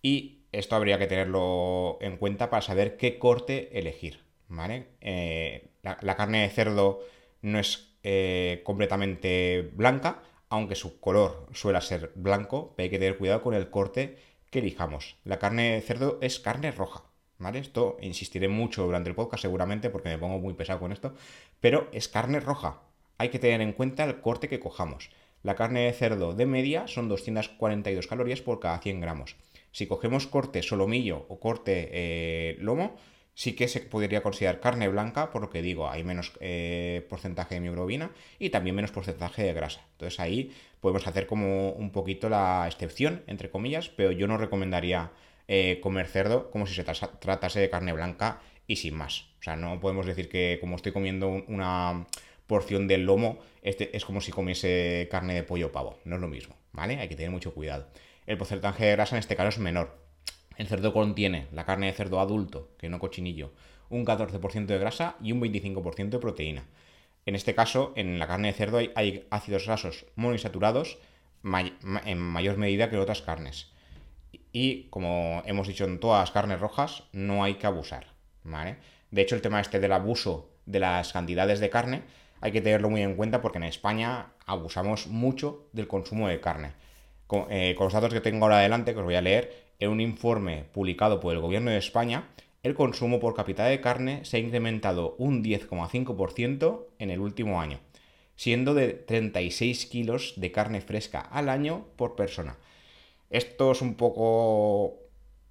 y 0.02 0.40
esto 0.52 0.76
habría 0.76 0.98
que 0.98 1.06
tenerlo 1.06 1.98
en 2.00 2.16
cuenta 2.16 2.50
para 2.50 2.62
saber 2.62 2.96
qué 2.96 3.18
corte 3.18 3.78
elegir. 3.78 4.20
¿vale? 4.48 4.88
Eh, 5.00 5.68
la 5.82 6.16
carne 6.16 6.42
de 6.42 6.50
cerdo 6.50 7.00
no 7.42 7.58
es 7.58 7.93
eh, 8.04 8.60
completamente 8.64 9.70
blanca, 9.72 10.22
aunque 10.50 10.74
su 10.74 11.00
color 11.00 11.48
suele 11.52 11.80
ser 11.80 12.12
blanco, 12.14 12.74
pero 12.76 12.84
hay 12.84 12.90
que 12.90 12.98
tener 12.98 13.18
cuidado 13.18 13.42
con 13.42 13.54
el 13.54 13.70
corte 13.70 14.18
que 14.50 14.60
elijamos. 14.60 15.16
La 15.24 15.38
carne 15.38 15.72
de 15.72 15.80
cerdo 15.80 16.18
es 16.20 16.38
carne 16.38 16.70
roja, 16.70 17.04
¿vale? 17.38 17.58
Esto 17.58 17.96
insistiré 18.00 18.48
mucho 18.48 18.84
durante 18.84 19.08
el 19.08 19.16
podcast 19.16 19.42
seguramente 19.42 19.90
porque 19.90 20.10
me 20.10 20.18
pongo 20.18 20.38
muy 20.38 20.54
pesado 20.54 20.80
con 20.80 20.92
esto, 20.92 21.14
pero 21.60 21.88
es 21.92 22.08
carne 22.08 22.40
roja. 22.40 22.82
Hay 23.18 23.30
que 23.30 23.38
tener 23.38 23.60
en 23.62 23.72
cuenta 23.72 24.04
el 24.04 24.20
corte 24.20 24.48
que 24.48 24.60
cojamos. 24.60 25.10
La 25.42 25.56
carne 25.56 25.86
de 25.86 25.92
cerdo 25.92 26.34
de 26.34 26.46
media 26.46 26.86
son 26.86 27.08
242 27.08 28.06
calorías 28.06 28.40
por 28.40 28.60
cada 28.60 28.78
100 28.78 29.00
gramos. 29.00 29.36
Si 29.72 29.86
cogemos 29.86 30.26
corte 30.26 30.62
solomillo 30.62 31.26
o 31.28 31.40
corte 31.40 31.88
eh, 31.92 32.56
lomo, 32.60 32.96
sí 33.34 33.54
que 33.54 33.68
se 33.68 33.80
podría 33.80 34.22
considerar 34.22 34.60
carne 34.60 34.88
blanca, 34.88 35.30
por 35.30 35.42
lo 35.42 35.50
que 35.50 35.62
digo, 35.62 35.90
hay 35.90 36.04
menos 36.04 36.32
eh, 36.40 37.06
porcentaje 37.08 37.56
de 37.56 37.60
mioglobina 37.60 38.12
y 38.38 38.50
también 38.50 38.76
menos 38.76 38.92
porcentaje 38.92 39.42
de 39.42 39.52
grasa. 39.52 39.84
Entonces 39.92 40.20
ahí 40.20 40.52
podemos 40.80 41.06
hacer 41.06 41.26
como 41.26 41.70
un 41.70 41.90
poquito 41.90 42.28
la 42.28 42.66
excepción, 42.66 43.22
entre 43.26 43.50
comillas, 43.50 43.88
pero 43.88 44.12
yo 44.12 44.26
no 44.26 44.38
recomendaría 44.38 45.10
eh, 45.48 45.80
comer 45.82 46.06
cerdo 46.06 46.50
como 46.50 46.66
si 46.66 46.74
se 46.74 46.84
tratase 46.84 47.60
de 47.60 47.70
carne 47.70 47.92
blanca 47.92 48.40
y 48.66 48.76
sin 48.76 48.94
más. 48.94 49.26
O 49.40 49.42
sea, 49.42 49.56
no 49.56 49.80
podemos 49.80 50.06
decir 50.06 50.28
que 50.28 50.58
como 50.60 50.76
estoy 50.76 50.92
comiendo 50.92 51.28
una 51.28 52.06
porción 52.46 52.86
del 52.86 53.04
lomo, 53.04 53.38
este 53.62 53.96
es 53.96 54.04
como 54.04 54.20
si 54.20 54.32
comiese 54.32 55.08
carne 55.10 55.34
de 55.34 55.42
pollo 55.42 55.66
o 55.66 55.72
pavo. 55.72 55.98
No 56.04 56.16
es 56.16 56.20
lo 56.20 56.28
mismo, 56.28 56.56
¿vale? 56.72 56.98
Hay 56.98 57.08
que 57.08 57.16
tener 57.16 57.30
mucho 57.30 57.52
cuidado. 57.52 57.88
El 58.26 58.38
porcentaje 58.38 58.86
de 58.86 58.92
grasa 58.92 59.16
en 59.16 59.20
este 59.20 59.36
caso 59.36 59.48
es 59.50 59.58
menor, 59.58 60.03
el 60.56 60.68
cerdo 60.68 60.92
contiene, 60.92 61.48
la 61.52 61.64
carne 61.64 61.86
de 61.86 61.92
cerdo 61.92 62.20
adulto, 62.20 62.70
que 62.78 62.88
no 62.88 62.98
cochinillo, 62.98 63.52
un 63.88 64.04
14% 64.04 64.66
de 64.66 64.78
grasa 64.78 65.16
y 65.22 65.32
un 65.32 65.40
25% 65.40 66.10
de 66.10 66.18
proteína. 66.18 66.64
En 67.26 67.34
este 67.34 67.54
caso, 67.54 67.92
en 67.96 68.18
la 68.18 68.26
carne 68.26 68.48
de 68.48 68.54
cerdo 68.54 68.78
hay, 68.94 69.26
ácidos 69.30 69.66
grasos 69.66 70.06
monoinsaturados 70.14 70.98
en 71.42 72.18
mayor 72.18 72.56
medida 72.56 72.90
que 72.90 72.98
otras 72.98 73.22
carnes. 73.22 73.70
Y 74.52 74.84
como 74.84 75.42
hemos 75.46 75.66
dicho 75.66 75.84
en 75.84 76.00
todas 76.00 76.20
las 76.20 76.30
carnes 76.30 76.60
rojas, 76.60 77.04
no 77.12 77.44
hay 77.44 77.54
que 77.54 77.66
abusar. 77.66 78.06
De 79.10 79.22
hecho, 79.22 79.34
el 79.34 79.42
tema 79.42 79.60
este 79.60 79.80
del 79.80 79.92
abuso 79.92 80.50
de 80.66 80.80
las 80.80 81.12
cantidades 81.12 81.60
de 81.60 81.70
carne 81.70 82.02
hay 82.40 82.52
que 82.52 82.60
tenerlo 82.60 82.90
muy 82.90 83.02
en 83.02 83.16
cuenta 83.16 83.40
porque 83.40 83.58
en 83.58 83.64
España 83.64 84.32
abusamos 84.46 85.06
mucho 85.06 85.68
del 85.72 85.88
consumo 85.88 86.28
de 86.28 86.40
carne. 86.40 86.72
Con, 87.26 87.46
eh, 87.50 87.74
con 87.74 87.86
los 87.86 87.94
datos 87.94 88.12
que 88.12 88.20
tengo 88.20 88.44
ahora 88.44 88.58
adelante, 88.58 88.92
que 88.92 88.98
os 88.98 89.04
voy 89.04 89.14
a 89.14 89.22
leer, 89.22 89.63
en 89.80 89.90
un 89.90 90.00
informe 90.00 90.64
publicado 90.72 91.20
por 91.20 91.34
el 91.34 91.40
Gobierno 91.40 91.70
de 91.70 91.78
España, 91.78 92.28
el 92.62 92.74
consumo 92.74 93.20
por 93.20 93.34
cápita 93.34 93.64
de 93.66 93.80
carne 93.80 94.24
se 94.24 94.38
ha 94.38 94.40
incrementado 94.40 95.16
un 95.18 95.44
10,5% 95.44 96.86
en 96.98 97.10
el 97.10 97.20
último 97.20 97.60
año, 97.60 97.78
siendo 98.36 98.74
de 98.74 98.94
36 98.94 99.86
kilos 99.86 100.34
de 100.36 100.50
carne 100.50 100.80
fresca 100.80 101.20
al 101.20 101.48
año 101.48 101.86
por 101.96 102.16
persona. 102.16 102.56
Esto 103.30 103.72
es 103.72 103.82
un 103.82 103.94
poco 103.94 105.04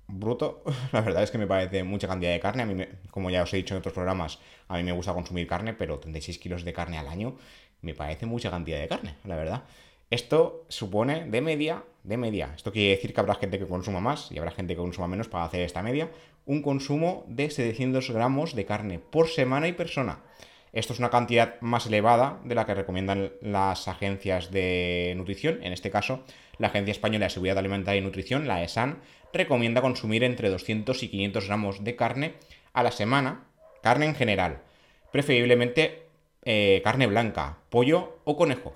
bruto. 0.07 0.63
La 0.91 1.01
verdad 1.01 1.23
es 1.23 1.31
que 1.31 1.37
me 1.37 1.47
parece 1.47 1.83
mucha 1.83 2.07
cantidad 2.07 2.31
de 2.31 2.39
carne. 2.39 2.63
A 2.63 2.65
mí, 2.65 2.83
como 3.11 3.29
ya 3.29 3.43
os 3.43 3.53
he 3.53 3.57
dicho 3.57 3.73
en 3.73 3.79
otros 3.79 3.93
programas, 3.93 4.39
a 4.67 4.77
mí 4.77 4.83
me 4.83 4.91
gusta 4.91 5.13
consumir 5.13 5.47
carne, 5.47 5.73
pero 5.73 5.99
36 5.99 6.39
kilos 6.39 6.63
de 6.63 6.73
carne 6.73 6.97
al 6.97 7.07
año 7.07 7.37
me 7.81 7.93
parece 7.93 8.25
mucha 8.25 8.49
cantidad 8.49 8.79
de 8.79 8.87
carne, 8.87 9.15
la 9.25 9.35
verdad. 9.35 9.63
Esto 10.09 10.65
supone 10.69 11.25
de 11.29 11.41
media, 11.41 11.83
de 12.03 12.17
media, 12.17 12.51
esto 12.55 12.71
quiere 12.71 12.95
decir 12.95 13.13
que 13.13 13.19
habrá 13.19 13.35
gente 13.35 13.59
que 13.59 13.67
consuma 13.67 13.99
más 13.99 14.31
y 14.31 14.37
habrá 14.37 14.51
gente 14.51 14.75
que 14.75 14.81
consuma 14.81 15.07
menos 15.07 15.27
para 15.27 15.45
hacer 15.45 15.61
esta 15.61 15.81
media, 15.81 16.11
un 16.45 16.61
consumo 16.61 17.23
de 17.27 17.49
700 17.49 18.11
gramos 18.11 18.55
de 18.55 18.65
carne 18.65 18.99
por 18.99 19.29
semana 19.29 19.67
y 19.67 19.73
persona. 19.73 20.19
Esto 20.73 20.93
es 20.93 20.99
una 20.99 21.11
cantidad 21.11 21.61
más 21.61 21.85
elevada 21.85 22.39
de 22.43 22.55
la 22.55 22.65
que 22.65 22.73
recomiendan 22.73 23.31
las 23.41 23.87
agencias 23.87 24.49
de 24.49 25.13
nutrición. 25.15 25.59
En 25.61 25.71
este 25.71 25.91
caso, 25.91 26.23
la 26.57 26.67
Agencia 26.67 26.91
Española 26.91 27.25
de 27.25 27.29
Seguridad 27.29 27.59
Alimentaria 27.59 28.01
y 28.01 28.03
Nutrición, 28.03 28.47
la 28.47 28.63
ESAN, 28.63 28.97
recomienda 29.31 29.81
consumir 29.81 30.23
entre 30.23 30.49
200 30.49 31.03
y 31.03 31.09
500 31.09 31.47
gramos 31.47 31.83
de 31.83 31.95
carne 31.95 32.33
a 32.73 32.81
la 32.81 32.91
semana, 32.91 33.45
carne 33.83 34.07
en 34.07 34.15
general. 34.15 34.61
Preferiblemente 35.11 36.07
eh, 36.43 36.81
carne 36.83 37.05
blanca, 37.05 37.59
pollo 37.69 38.17
o 38.23 38.35
conejo. 38.35 38.73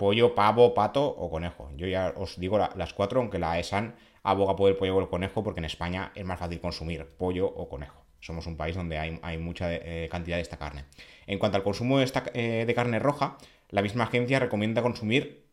Pollo, 0.00 0.34
pavo, 0.34 0.72
pato 0.72 1.04
o 1.04 1.28
conejo. 1.28 1.68
Yo 1.76 1.86
ya 1.86 2.14
os 2.16 2.40
digo 2.40 2.56
las 2.56 2.94
cuatro, 2.94 3.20
aunque 3.20 3.38
la 3.38 3.58
ESAN 3.58 3.96
aboga 4.22 4.56
por 4.56 4.70
el 4.70 4.76
pollo 4.76 4.96
o 4.96 5.00
el 5.00 5.10
conejo 5.10 5.44
porque 5.44 5.60
en 5.60 5.66
España 5.66 6.10
es 6.14 6.24
más 6.24 6.38
fácil 6.38 6.58
consumir 6.58 7.04
pollo 7.04 7.46
o 7.46 7.68
conejo. 7.68 8.00
Somos 8.18 8.46
un 8.46 8.56
país 8.56 8.74
donde 8.74 8.96
hay, 8.96 9.36
mucha 9.36 9.70
eh, 9.70 10.08
cantidad 10.10 10.36
de 10.38 10.40
esta 10.40 10.56
carne. 10.56 10.86
En 11.26 11.38
cuanto 11.38 11.58
al 11.58 11.62
consumo 11.62 11.98
de, 11.98 12.10
eh, 12.32 12.64
de 12.66 12.74
carne 12.74 12.98
roja, 12.98 13.36
la 13.68 13.82
misma 13.82 14.04
agencia 14.04 14.38
recomienda 14.38 14.80
consumir 14.80 15.44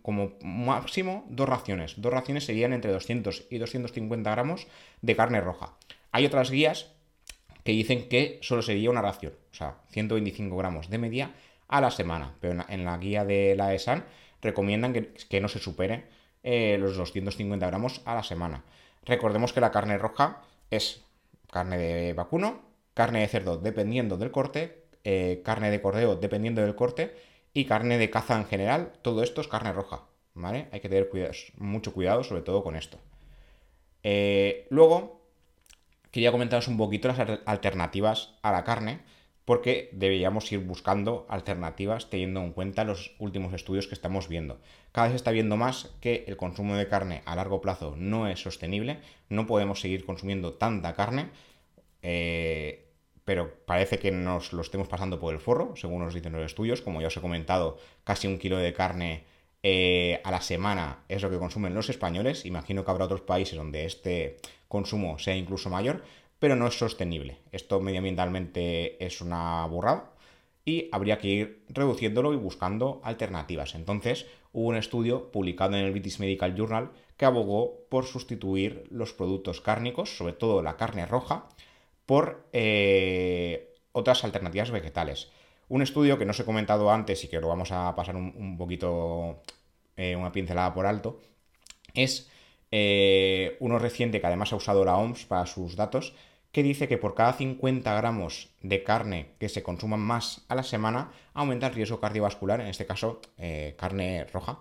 como 0.00 0.38
máximo 0.40 1.26
dos 1.28 1.46
raciones. 1.46 2.00
Dos 2.00 2.14
raciones 2.14 2.46
serían 2.46 2.72
entre 2.72 2.92
200 2.92 3.48
y 3.50 3.58
250 3.58 4.30
gramos 4.30 4.68
de 5.02 5.16
carne 5.16 5.42
roja. 5.42 5.76
Hay 6.12 6.24
otras 6.24 6.50
guías 6.50 6.92
que 7.62 7.72
dicen 7.72 8.08
que 8.08 8.38
solo 8.40 8.62
sería 8.62 8.88
una 8.88 9.02
ración, 9.02 9.34
o 9.52 9.54
sea, 9.54 9.76
125 9.90 10.56
gramos 10.56 10.88
de 10.88 10.96
media 10.96 11.34
a 11.72 11.80
la 11.80 11.90
semana. 11.90 12.34
Pero 12.40 12.64
en 12.68 12.84
la, 12.84 12.98
guía 12.98 13.24
de 13.24 13.54
la 13.56 13.74
ESAN 13.74 14.04
recomiendan 14.42 14.92
que, 14.92 15.40
no 15.40 15.48
se 15.48 15.58
supere 15.58 16.04
eh, 16.42 16.76
los 16.78 16.96
250 16.96 17.66
gramos 17.66 18.02
a 18.04 18.14
la 18.14 18.22
semana. 18.22 18.62
Recordemos 19.04 19.52
que 19.52 19.60
la 19.60 19.72
carne 19.72 19.96
roja 19.98 20.42
es 20.70 21.02
carne 21.50 21.78
de 21.78 22.12
vacuno, 22.12 22.60
carne 22.94 23.20
de 23.20 23.28
cerdo 23.28 23.56
dependiendo 23.56 24.18
del 24.18 24.30
corte, 24.30 24.84
eh, 25.04 25.40
carne 25.44 25.70
de 25.70 25.80
cordero 25.80 26.16
dependiendo 26.16 26.60
del 26.60 26.74
corte 26.74 27.16
y 27.54 27.64
carne 27.64 27.96
de 27.96 28.10
caza 28.10 28.36
en 28.36 28.44
general. 28.44 28.92
Todo 29.00 29.22
esto 29.22 29.40
es 29.40 29.48
carne 29.48 29.72
roja, 29.72 30.02
¿vale? 30.34 30.68
Hay 30.72 30.80
que 30.80 30.90
tener 30.90 31.08
mucho 31.56 31.94
cuidado 31.94 32.22
sobre 32.22 32.42
todo 32.42 32.62
con 32.62 32.76
esto. 32.76 32.98
Eh, 34.02 34.66
luego, 34.68 35.22
quería 36.10 36.32
comentaros 36.32 36.68
un 36.68 36.76
poquito 36.76 37.08
las 37.08 37.18
alternativas 37.46 38.34
a 38.42 38.52
la 38.52 38.62
carne, 38.62 39.00
porque 39.44 39.90
deberíamos 39.92 40.50
ir 40.52 40.60
buscando 40.60 41.26
alternativas 41.28 42.10
teniendo 42.10 42.40
en 42.40 42.52
cuenta 42.52 42.84
los 42.84 43.14
últimos 43.18 43.52
estudios 43.54 43.86
que 43.86 43.94
estamos 43.94 44.28
viendo. 44.28 44.60
Cada 44.92 45.08
vez 45.08 45.12
se 45.12 45.16
está 45.16 45.30
viendo 45.30 45.56
más 45.56 45.94
que 46.00 46.24
el 46.28 46.36
consumo 46.36 46.76
de 46.76 46.88
carne 46.88 47.22
a 47.24 47.34
largo 47.34 47.60
plazo 47.60 47.94
no 47.96 48.28
es 48.28 48.40
sostenible, 48.40 48.98
no 49.28 49.46
podemos 49.46 49.80
seguir 49.80 50.04
consumiendo 50.04 50.54
tanta 50.54 50.94
carne, 50.94 51.30
eh, 52.02 52.88
pero 53.24 53.52
parece 53.66 53.98
que 53.98 54.10
nos 54.10 54.52
lo 54.52 54.62
estemos 54.62 54.88
pasando 54.88 55.18
por 55.20 55.32
el 55.32 55.40
forro, 55.40 55.74
según 55.76 56.04
nos 56.04 56.14
dicen 56.14 56.32
los 56.32 56.44
estudios. 56.44 56.82
Como 56.82 57.00
ya 57.00 57.06
os 57.06 57.16
he 57.16 57.20
comentado, 57.20 57.78
casi 58.04 58.26
un 58.26 58.38
kilo 58.38 58.58
de 58.58 58.72
carne 58.72 59.24
eh, 59.62 60.20
a 60.24 60.30
la 60.32 60.40
semana 60.40 61.04
es 61.08 61.22
lo 61.22 61.30
que 61.30 61.38
consumen 61.38 61.74
los 61.74 61.88
españoles. 61.88 62.44
Imagino 62.46 62.84
que 62.84 62.90
habrá 62.90 63.04
otros 63.04 63.20
países 63.20 63.56
donde 63.56 63.84
este 63.84 64.38
consumo 64.66 65.18
sea 65.18 65.36
incluso 65.36 65.70
mayor, 65.70 66.02
pero 66.42 66.56
no 66.56 66.66
es 66.66 66.76
sostenible. 66.76 67.38
Esto 67.52 67.78
medioambientalmente 67.78 69.06
es 69.06 69.20
una 69.20 69.64
burrada 69.66 70.10
y 70.64 70.88
habría 70.90 71.18
que 71.18 71.28
ir 71.28 71.64
reduciéndolo 71.68 72.32
y 72.32 72.36
buscando 72.36 73.00
alternativas. 73.04 73.76
Entonces, 73.76 74.26
hubo 74.52 74.66
un 74.66 74.74
estudio 74.74 75.30
publicado 75.30 75.76
en 75.76 75.84
el 75.84 75.92
British 75.92 76.18
Medical 76.18 76.56
Journal 76.56 76.90
que 77.16 77.26
abogó 77.26 77.86
por 77.88 78.06
sustituir 78.06 78.88
los 78.90 79.12
productos 79.12 79.60
cárnicos, 79.60 80.16
sobre 80.16 80.32
todo 80.32 80.64
la 80.64 80.76
carne 80.76 81.06
roja, 81.06 81.46
por 82.06 82.48
eh, 82.52 83.76
otras 83.92 84.24
alternativas 84.24 84.72
vegetales. 84.72 85.30
Un 85.68 85.80
estudio 85.80 86.18
que 86.18 86.24
no 86.24 86.32
os 86.32 86.40
he 86.40 86.44
comentado 86.44 86.90
antes 86.90 87.22
y 87.22 87.28
que 87.28 87.40
lo 87.40 87.46
vamos 87.46 87.70
a 87.70 87.94
pasar 87.94 88.16
un, 88.16 88.58
poquito, 88.58 89.42
eh, 89.96 90.16
una 90.16 90.32
pincelada 90.32 90.74
por 90.74 90.86
alto, 90.86 91.20
es 91.94 92.28
eh, 92.72 93.56
uno 93.60 93.78
reciente 93.78 94.20
que 94.20 94.26
además 94.26 94.52
ha 94.52 94.56
usado 94.56 94.84
la 94.84 94.96
OMS 94.96 95.26
para 95.26 95.46
sus 95.46 95.76
datos, 95.76 96.14
que 96.52 96.62
dice 96.62 96.86
que 96.86 96.98
por 96.98 97.14
cada 97.14 97.32
50 97.32 97.94
gramos 97.94 98.50
de 98.60 98.84
carne 98.84 99.32
que 99.40 99.48
se 99.48 99.62
consuman 99.62 100.00
más 100.00 100.44
a 100.48 100.54
la 100.54 100.62
semana, 100.62 101.10
aumenta 101.34 101.66
el 101.66 101.74
riesgo 101.74 102.00
cardiovascular, 102.00 102.60
en 102.60 102.68
este 102.68 102.86
caso 102.86 103.20
carne 103.76 104.26
roja, 104.32 104.58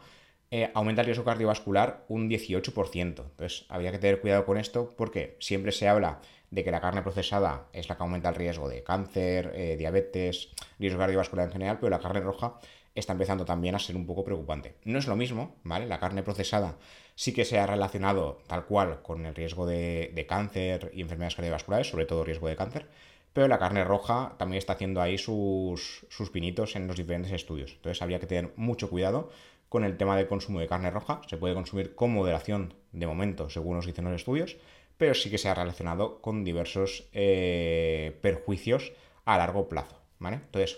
aumenta 0.73 1.01
el 1.01 1.07
riesgo 1.07 1.25
cardiovascular 1.25 2.05
un 2.07 2.29
18%. 2.29 2.95
Entonces, 3.01 3.65
habría 3.69 3.91
que 3.91 3.99
tener 3.99 4.21
cuidado 4.21 4.45
con 4.45 4.57
esto 4.57 4.93
porque 4.97 5.35
siempre 5.39 5.71
se 5.71 5.87
habla 5.87 6.21
de 6.51 6.65
que 6.65 6.71
la 6.71 6.81
carne 6.81 7.01
procesada 7.01 7.67
es 7.73 7.87
la 7.89 7.95
que 7.95 8.03
aumenta 8.03 8.29
el 8.29 8.35
riesgo 8.35 8.69
de 8.69 8.83
cáncer, 8.83 9.53
eh, 9.55 9.77
diabetes, 9.77 10.49
riesgo 10.77 10.99
cardiovascular 10.99 11.47
en 11.47 11.53
general, 11.53 11.77
pero 11.79 11.89
la 11.89 11.99
carne 11.99 12.19
roja 12.19 12.59
está 12.95 13.13
empezando 13.13 13.45
también 13.45 13.75
a 13.75 13.79
ser 13.79 13.95
un 13.95 14.05
poco 14.05 14.23
preocupante. 14.23 14.75
No 14.83 14.99
es 14.99 15.07
lo 15.07 15.15
mismo, 15.15 15.55
¿vale? 15.63 15.87
La 15.87 15.99
carne 15.99 16.23
procesada 16.23 16.77
sí 17.15 17.33
que 17.33 17.45
se 17.45 17.59
ha 17.59 17.67
relacionado 17.67 18.39
tal 18.47 18.65
cual 18.65 19.01
con 19.01 19.25
el 19.25 19.35
riesgo 19.35 19.65
de, 19.65 20.25
cáncer 20.27 20.91
y 20.93 21.01
enfermedades 21.01 21.35
cardiovasculares, 21.35 21.87
sobre 21.87 22.05
todo 22.05 22.23
riesgo 22.23 22.47
de 22.47 22.55
cáncer, 22.55 22.87
pero 23.33 23.47
la 23.47 23.59
carne 23.59 23.83
roja 23.83 24.35
también 24.37 24.57
está 24.57 24.73
haciendo 24.73 25.01
ahí 25.01 25.17
sus, 25.17 26.05
sus 26.09 26.29
pinitos 26.29 26.75
en 26.75 26.87
los 26.87 26.97
diferentes 26.97 27.31
estudios. 27.31 27.71
Entonces 27.73 28.01
habría 28.01 28.19
que 28.19 28.27
tener 28.27 28.53
mucho 28.57 28.89
cuidado 28.89 29.29
con 29.69 29.85
el 29.85 29.95
tema 29.95 30.17
del 30.17 30.27
consumo 30.27 30.59
de 30.59 30.67
carne 30.67 30.91
roja. 30.91 31.21
Se 31.29 31.37
puede 31.37 31.53
consumir 31.53 31.95
con 31.95 32.11
moderación 32.11 32.73
de 32.91 33.07
momento, 33.07 33.49
según 33.49 33.77
nos 33.77 33.85
dicen 33.85 34.03
los 34.03 34.15
estudios, 34.15 34.57
pero 34.97 35.13
sí 35.13 35.29
que 35.31 35.37
se 35.37 35.47
ha 35.47 35.55
relacionado 35.55 36.21
con 36.21 36.43
diversos 36.43 37.07
eh, 37.13 38.19
perjuicios 38.21 38.91
a 39.23 39.37
largo 39.37 39.69
plazo. 39.69 40.01
¿vale? 40.19 40.35
Entonces, 40.35 40.77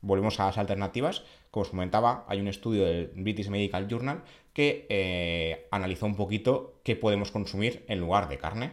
volvemos 0.00 0.40
a 0.40 0.46
las 0.46 0.58
alternativas. 0.58 1.22
Como 1.50 1.62
os 1.62 1.70
comentaba, 1.70 2.24
hay 2.28 2.40
un 2.40 2.48
estudio 2.48 2.84
del 2.86 3.10
British 3.16 3.48
Medical 3.48 3.88
Journal 3.88 4.22
que 4.52 4.86
eh, 4.88 5.66
analizó 5.70 6.06
un 6.06 6.16
poquito 6.16 6.80
qué 6.84 6.96
podemos 6.96 7.30
consumir 7.32 7.84
en 7.88 7.98
lugar 7.98 8.28
de 8.28 8.38
carne, 8.38 8.72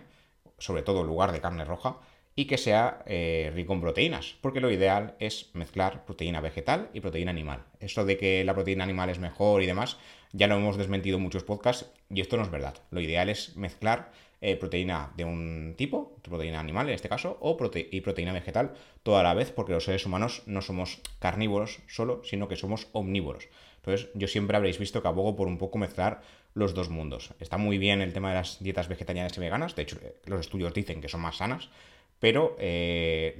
sobre 0.59 0.83
todo 0.83 1.01
en 1.01 1.07
lugar 1.07 1.31
de 1.31 1.41
carne 1.41 1.65
roja, 1.65 1.97
y 2.37 2.45
que 2.45 2.59
sea 2.59 3.01
eh, 3.07 3.51
rico 3.55 3.73
en 3.73 3.81
proteínas, 3.81 4.35
porque 4.41 4.61
lo 4.61 4.69
ideal 4.69 5.15
es 5.19 5.49
mezclar 5.53 6.05
proteína 6.05 6.39
vegetal 6.39 6.89
y 6.93 7.01
proteína 7.01 7.31
animal. 7.31 7.63
Eso 7.79 8.05
de 8.05 8.15
que 8.15 8.43
la 8.43 8.53
proteína 8.53 8.83
animal 8.83 9.09
es 9.09 9.17
mejor 9.17 9.63
y 9.63 9.65
demás, 9.65 9.97
ya 10.33 10.45
lo 10.45 10.55
hemos 10.55 10.77
desmentido 10.77 11.17
en 11.17 11.23
muchos 11.23 11.43
podcasts 11.43 11.87
y 12.11 12.21
esto 12.21 12.37
no 12.37 12.43
es 12.43 12.51
verdad. 12.51 12.75
Lo 12.91 13.01
ideal 13.01 13.29
es 13.29 13.57
mezclar 13.57 14.11
eh, 14.39 14.55
proteína 14.55 15.11
de 15.17 15.25
un 15.25 15.73
tipo, 15.77 16.15
proteína 16.21 16.59
animal 16.59 16.87
en 16.87 16.93
este 16.93 17.09
caso, 17.09 17.39
o 17.41 17.57
y 17.73 18.01
proteína 18.01 18.33
vegetal 18.33 18.73
toda 19.01 19.23
la 19.23 19.33
vez, 19.33 19.51
porque 19.51 19.73
los 19.73 19.85
seres 19.85 20.05
humanos 20.05 20.43
no 20.45 20.61
somos 20.61 21.01
carnívoros 21.17 21.79
solo, 21.87 22.21
sino 22.23 22.47
que 22.47 22.55
somos 22.55 22.87
omnívoros. 22.91 23.49
Entonces, 23.77 24.09
yo 24.13 24.27
siempre 24.27 24.57
habréis 24.57 24.77
visto 24.77 25.01
que 25.01 25.07
abogo 25.07 25.35
por 25.35 25.47
un 25.47 25.57
poco 25.57 25.79
mezclar 25.79 26.21
los 26.53 26.75
dos 26.75 26.89
mundos. 26.89 27.33
Está 27.39 27.57
muy 27.57 27.79
bien 27.79 28.01
el 28.01 28.13
tema 28.13 28.29
de 28.29 28.35
las 28.35 28.61
dietas 28.61 28.89
vegetarianas 28.89 29.35
y 29.35 29.39
veganas, 29.39 29.75
de 29.75 29.81
hecho, 29.81 29.97
eh, 30.03 30.17
los 30.25 30.41
estudios 30.41 30.73
dicen 30.75 31.01
que 31.01 31.09
son 31.09 31.21
más 31.21 31.37
sanas, 31.37 31.69
pero 32.19 32.55
eh, 32.59 33.37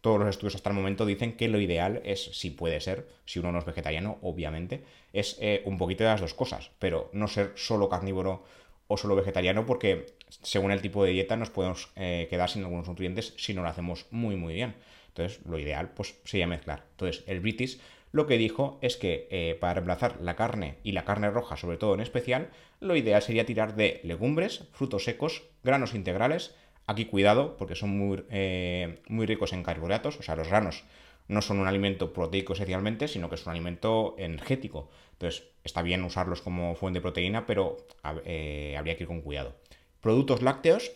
todos 0.00 0.18
los 0.18 0.28
estudios 0.28 0.54
hasta 0.54 0.70
el 0.70 0.76
momento 0.76 1.06
dicen 1.06 1.36
que 1.36 1.48
lo 1.48 1.60
ideal 1.60 2.00
es, 2.04 2.22
si 2.22 2.50
puede 2.50 2.80
ser, 2.80 3.08
si 3.24 3.38
uno 3.38 3.52
no 3.52 3.58
es 3.58 3.64
vegetariano, 3.64 4.18
obviamente, 4.22 4.84
es 5.12 5.38
un 5.64 5.78
poquito 5.78 6.04
de 6.04 6.10
las 6.10 6.20
dos 6.20 6.34
cosas, 6.34 6.70
pero 6.78 7.10
no 7.12 7.28
ser 7.28 7.52
solo 7.56 7.88
carnívoro 7.88 8.44
o 8.90 8.96
solo 8.96 9.14
vegetariano 9.14 9.66
porque 9.66 10.06
según 10.42 10.72
el 10.72 10.82
tipo 10.82 11.04
de 11.04 11.12
dieta 11.12 11.36
nos 11.36 11.50
podemos 11.50 11.90
eh, 11.94 12.26
quedar 12.28 12.50
sin 12.50 12.64
algunos 12.64 12.88
nutrientes 12.88 13.34
si 13.36 13.54
no 13.54 13.62
lo 13.62 13.68
hacemos 13.68 14.06
muy 14.10 14.34
muy 14.34 14.52
bien. 14.52 14.74
Entonces 15.08 15.40
lo 15.46 15.60
ideal 15.60 15.90
pues 15.94 16.16
sería 16.24 16.48
mezclar. 16.48 16.84
Entonces 16.90 17.22
el 17.28 17.38
British 17.38 17.80
lo 18.10 18.26
que 18.26 18.36
dijo 18.36 18.80
es 18.82 18.96
que 18.96 19.28
eh, 19.30 19.56
para 19.60 19.74
reemplazar 19.74 20.20
la 20.20 20.34
carne 20.34 20.78
y 20.82 20.90
la 20.90 21.04
carne 21.04 21.30
roja 21.30 21.56
sobre 21.56 21.76
todo 21.76 21.94
en 21.94 22.00
especial, 22.00 22.50
lo 22.80 22.96
ideal 22.96 23.22
sería 23.22 23.46
tirar 23.46 23.76
de 23.76 24.00
legumbres, 24.02 24.64
frutos 24.72 25.04
secos, 25.04 25.44
granos 25.62 25.94
integrales. 25.94 26.56
Aquí 26.90 27.04
cuidado 27.04 27.56
porque 27.56 27.76
son 27.76 27.90
muy, 27.90 28.24
eh, 28.30 28.98
muy 29.06 29.24
ricos 29.24 29.52
en 29.52 29.62
carbohidratos, 29.62 30.18
o 30.18 30.22
sea 30.24 30.34
los 30.34 30.48
granos 30.48 30.82
no 31.28 31.40
son 31.40 31.60
un 31.60 31.68
alimento 31.68 32.12
proteico 32.12 32.54
esencialmente, 32.54 33.06
sino 33.06 33.28
que 33.28 33.36
es 33.36 33.46
un 33.46 33.52
alimento 33.52 34.16
energético. 34.18 34.90
Entonces, 35.12 35.44
está 35.62 35.82
bien 35.82 36.02
usarlos 36.02 36.42
como 36.42 36.74
fuente 36.74 36.98
de 36.98 37.02
proteína, 37.02 37.46
pero 37.46 37.76
eh, 38.24 38.74
habría 38.76 38.96
que 38.96 39.04
ir 39.04 39.06
con 39.06 39.20
cuidado. 39.20 39.54
Productos 40.00 40.42
lácteos 40.42 40.90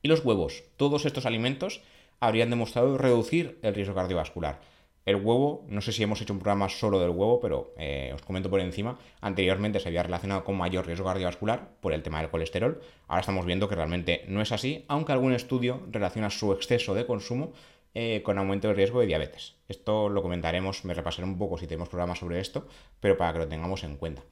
y 0.00 0.06
los 0.06 0.24
huevos. 0.24 0.62
Todos 0.76 1.04
estos 1.06 1.26
alimentos 1.26 1.80
habrían 2.20 2.50
demostrado 2.50 2.96
reducir 2.96 3.58
el 3.62 3.74
riesgo 3.74 3.96
cardiovascular. 3.96 4.60
El 5.06 5.16
huevo, 5.16 5.64
no 5.68 5.80
sé 5.82 5.92
si 5.92 6.02
hemos 6.02 6.20
hecho 6.20 6.32
un 6.32 6.40
programa 6.40 6.68
solo 6.68 6.98
del 6.98 7.10
huevo, 7.10 7.38
pero 7.38 7.72
eh, 7.78 8.10
os 8.12 8.22
comento 8.22 8.50
por 8.50 8.58
encima, 8.58 8.98
anteriormente 9.20 9.78
se 9.78 9.86
había 9.86 10.02
relacionado 10.02 10.42
con 10.42 10.56
mayor 10.56 10.84
riesgo 10.84 11.06
cardiovascular 11.06 11.76
por 11.80 11.92
el 11.92 12.02
tema 12.02 12.20
del 12.20 12.28
colesterol. 12.28 12.80
Ahora 13.06 13.20
estamos 13.20 13.46
viendo 13.46 13.68
que 13.68 13.76
realmente 13.76 14.24
no 14.26 14.42
es 14.42 14.50
así, 14.50 14.84
aunque 14.88 15.12
algún 15.12 15.32
estudio 15.32 15.80
relaciona 15.92 16.28
su 16.28 16.52
exceso 16.52 16.92
de 16.92 17.06
consumo 17.06 17.52
eh, 17.94 18.22
con 18.24 18.36
aumento 18.36 18.66
del 18.66 18.76
riesgo 18.76 18.98
de 18.98 19.06
diabetes. 19.06 19.54
Esto 19.68 20.08
lo 20.08 20.22
comentaremos, 20.22 20.84
me 20.84 20.92
repasaré 20.92 21.28
un 21.28 21.38
poco 21.38 21.56
si 21.56 21.68
tenemos 21.68 21.88
programas 21.88 22.18
sobre 22.18 22.40
esto, 22.40 22.66
pero 22.98 23.16
para 23.16 23.32
que 23.32 23.38
lo 23.38 23.48
tengamos 23.48 23.84
en 23.84 23.96
cuenta. 23.98 24.22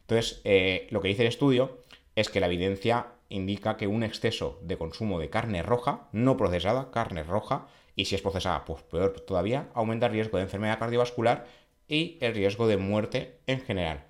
Entonces, 0.00 0.40
eh, 0.44 0.86
lo 0.88 1.02
que 1.02 1.08
dice 1.08 1.22
el 1.22 1.28
estudio 1.28 1.78
es 2.16 2.30
que 2.30 2.40
la 2.40 2.46
evidencia 2.46 3.08
indica 3.28 3.76
que 3.76 3.86
un 3.86 4.02
exceso 4.02 4.58
de 4.62 4.78
consumo 4.78 5.18
de 5.18 5.28
carne 5.28 5.62
roja, 5.62 6.08
no 6.12 6.38
procesada, 6.38 6.90
carne 6.90 7.22
roja, 7.22 7.66
y 7.96 8.06
si 8.06 8.14
es 8.14 8.22
procesada, 8.22 8.64
pues 8.64 8.82
peor 8.82 9.20
todavía, 9.20 9.68
aumenta 9.74 10.06
el 10.06 10.12
riesgo 10.12 10.38
de 10.38 10.44
enfermedad 10.44 10.78
cardiovascular 10.78 11.46
y 11.88 12.18
el 12.20 12.34
riesgo 12.34 12.66
de 12.66 12.76
muerte 12.76 13.38
en 13.46 13.60
general. 13.60 14.04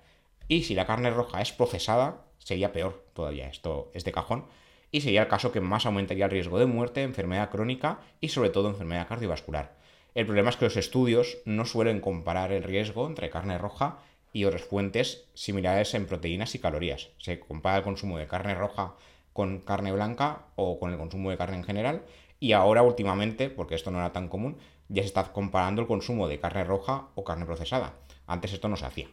Y 0.47 0.63
si 0.63 0.75
la 0.75 0.85
carne 0.85 1.09
roja 1.09 1.41
es 1.41 1.51
procesada, 1.51 2.25
sería 2.37 2.71
peor 2.71 3.05
todavía, 3.13 3.47
esto 3.49 3.91
es 3.93 4.03
de 4.03 4.11
cajón, 4.11 4.45
y 4.91 5.01
sería 5.01 5.23
el 5.23 5.27
caso 5.27 5.51
que 5.51 5.61
más 5.61 5.85
aumentaría 5.85 6.25
el 6.25 6.31
riesgo 6.31 6.59
de 6.59 6.65
muerte, 6.65 7.01
enfermedad 7.01 7.49
crónica 7.49 7.99
y 8.21 8.29
sobre 8.29 8.51
todo 8.51 8.69
enfermedad 8.69 9.07
cardiovascular. 9.07 9.75
El 10.13 10.27
problema 10.27 10.51
es 10.51 10.57
que 10.57 10.65
los 10.65 10.77
estudios 10.77 11.39
no 11.45 11.65
suelen 11.65 11.99
comparar 11.99 12.51
el 12.51 12.63
riesgo 12.63 13.07
entre 13.07 13.31
carne 13.31 13.57
roja 13.57 13.97
y 14.31 14.45
otras 14.45 14.63
fuentes 14.63 15.25
similares 15.33 15.93
en 15.95 16.05
proteínas 16.05 16.53
y 16.53 16.59
calorías. 16.59 17.09
Se 17.17 17.39
compara 17.39 17.77
el 17.77 17.83
consumo 17.83 18.19
de 18.19 18.27
carne 18.27 18.53
roja 18.53 18.95
con 19.33 19.59
carne 19.59 19.91
blanca 19.91 20.45
o 20.55 20.79
con 20.79 20.91
el 20.91 20.99
consumo 20.99 21.31
de 21.31 21.37
carne 21.37 21.57
en 21.57 21.63
general 21.63 22.03
y 22.43 22.51
ahora 22.51 22.83
últimamente, 22.83 23.49
porque 23.49 23.73
esto 23.73 23.89
no 23.89 23.99
era 23.99 24.11
tan 24.11 24.27
común, 24.27 24.57
ya 24.89 25.01
se 25.01 25.07
está 25.07 25.31
comparando 25.31 25.81
el 25.81 25.87
consumo 25.87 26.27
de 26.27 26.41
carne 26.41 26.65
roja 26.65 27.07
o 27.15 27.23
carne 27.23 27.45
procesada. 27.45 27.93
Antes 28.27 28.51
esto 28.51 28.67
no 28.67 28.75
se 28.75 28.85
hacía. 28.85 29.07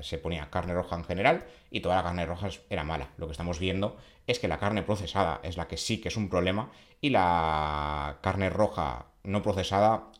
Se 0.00 0.16
ponía 0.18 0.48
carne 0.48 0.74
roja 0.74 0.94
en 0.94 1.02
general 1.02 1.44
y 1.72 1.80
toda 1.80 1.96
la 1.96 2.04
carne 2.04 2.24
roja 2.24 2.50
era 2.70 2.84
mala. 2.84 3.08
Lo 3.16 3.26
que 3.26 3.32
estamos 3.32 3.58
viendo 3.58 3.96
es 4.28 4.38
que 4.38 4.46
la 4.46 4.60
carne 4.60 4.84
procesada 4.84 5.40
es 5.42 5.56
la 5.56 5.66
que 5.66 5.76
sí 5.76 6.00
que 6.00 6.06
es 6.06 6.16
un 6.16 6.28
problema 6.28 6.70
y 7.00 7.10
la 7.10 8.18
carne 8.20 8.48
roja 8.48 9.06
no 9.24 9.42
procesada 9.42 10.12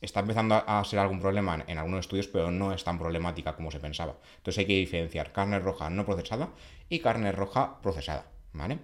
está 0.00 0.20
empezando 0.20 0.62
a 0.64 0.84
ser 0.84 1.00
algún 1.00 1.18
problema 1.18 1.64
en 1.66 1.76
algunos 1.76 2.00
estudios, 2.00 2.28
pero 2.28 2.52
no 2.52 2.72
es 2.72 2.84
tan 2.84 3.00
problemática 3.00 3.56
como 3.56 3.72
se 3.72 3.80
pensaba. 3.80 4.14
Entonces 4.36 4.60
hay 4.60 4.66
que 4.66 4.74
diferenciar 4.74 5.32
carne 5.32 5.58
roja 5.58 5.90
no 5.90 6.06
procesada 6.06 6.50
y 6.88 7.00
carne 7.00 7.32
roja 7.32 7.80
procesada. 7.82 8.26
¿vale? 8.52 8.78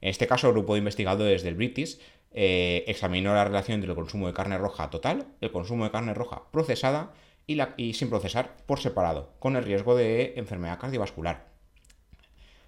En 0.00 0.10
este 0.10 0.26
caso, 0.26 0.46
el 0.46 0.52
grupo 0.52 0.74
de 0.74 0.78
investigadores 0.78 1.42
del 1.42 1.56
British 1.56 1.98
eh, 2.32 2.84
examinó 2.86 3.34
la 3.34 3.44
relación 3.44 3.76
entre 3.76 3.90
el 3.90 3.96
consumo 3.96 4.26
de 4.26 4.34
carne 4.34 4.58
roja 4.58 4.90
total, 4.90 5.26
el 5.40 5.50
consumo 5.50 5.84
de 5.84 5.90
carne 5.90 6.14
roja 6.14 6.42
procesada 6.50 7.12
y, 7.46 7.54
la, 7.54 7.74
y 7.76 7.94
sin 7.94 8.10
procesar 8.10 8.56
por 8.66 8.80
separado, 8.80 9.32
con 9.38 9.56
el 9.56 9.64
riesgo 9.64 9.96
de 9.96 10.34
enfermedad 10.36 10.78
cardiovascular. 10.78 11.48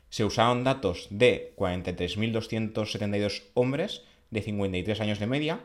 Se 0.09 0.25
usaron 0.25 0.64
datos 0.64 1.07
de 1.11 1.52
43.272 1.57 3.45
hombres 3.55 4.02
de 4.31 4.43
53 4.43 5.00
años 5.00 5.19
de 5.19 5.26
media 5.26 5.61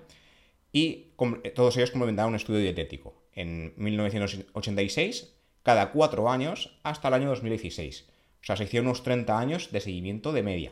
y 0.71 1.13
todos 1.55 1.77
ellos 1.77 1.91
complementaron 1.91 2.33
un 2.33 2.35
estudio 2.35 2.59
dietético 2.59 3.25
en 3.35 3.73
1986, 3.77 5.33
cada 5.63 5.91
cuatro 5.91 6.29
años 6.29 6.77
hasta 6.83 7.09
el 7.09 7.15
año 7.15 7.29
2016. 7.29 8.05
O 8.41 8.45
sea, 8.45 8.55
se 8.55 8.63
hicieron 8.63 8.87
unos 8.87 9.03
30 9.03 9.37
años 9.37 9.71
de 9.71 9.81
seguimiento 9.81 10.31
de 10.31 10.43
media. 10.43 10.71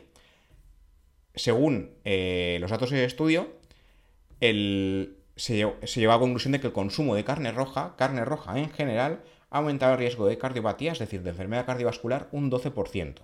Según 1.34 1.90
eh, 2.04 2.58
los 2.60 2.70
datos 2.70 2.90
del 2.90 3.04
estudio, 3.04 3.48
se, 4.40 5.54
llevó, 5.54 6.12
a 6.12 6.18
conclusión 6.18 6.52
de 6.52 6.60
que 6.60 6.68
el 6.68 6.72
consumo 6.72 7.14
de 7.14 7.24
carne 7.24 7.50
roja, 7.52 7.94
carne 7.96 8.24
roja 8.24 8.58
en 8.58 8.70
general, 8.70 9.22
ha 9.50 9.58
aumentado 9.58 9.92
el 9.92 9.98
riesgo 9.98 10.26
de 10.26 10.38
cardiopatía, 10.38 10.92
es 10.92 10.98
decir, 10.98 11.22
de 11.22 11.30
enfermedad 11.30 11.66
cardiovascular, 11.66 12.28
un 12.32 12.50
12%. 12.50 13.14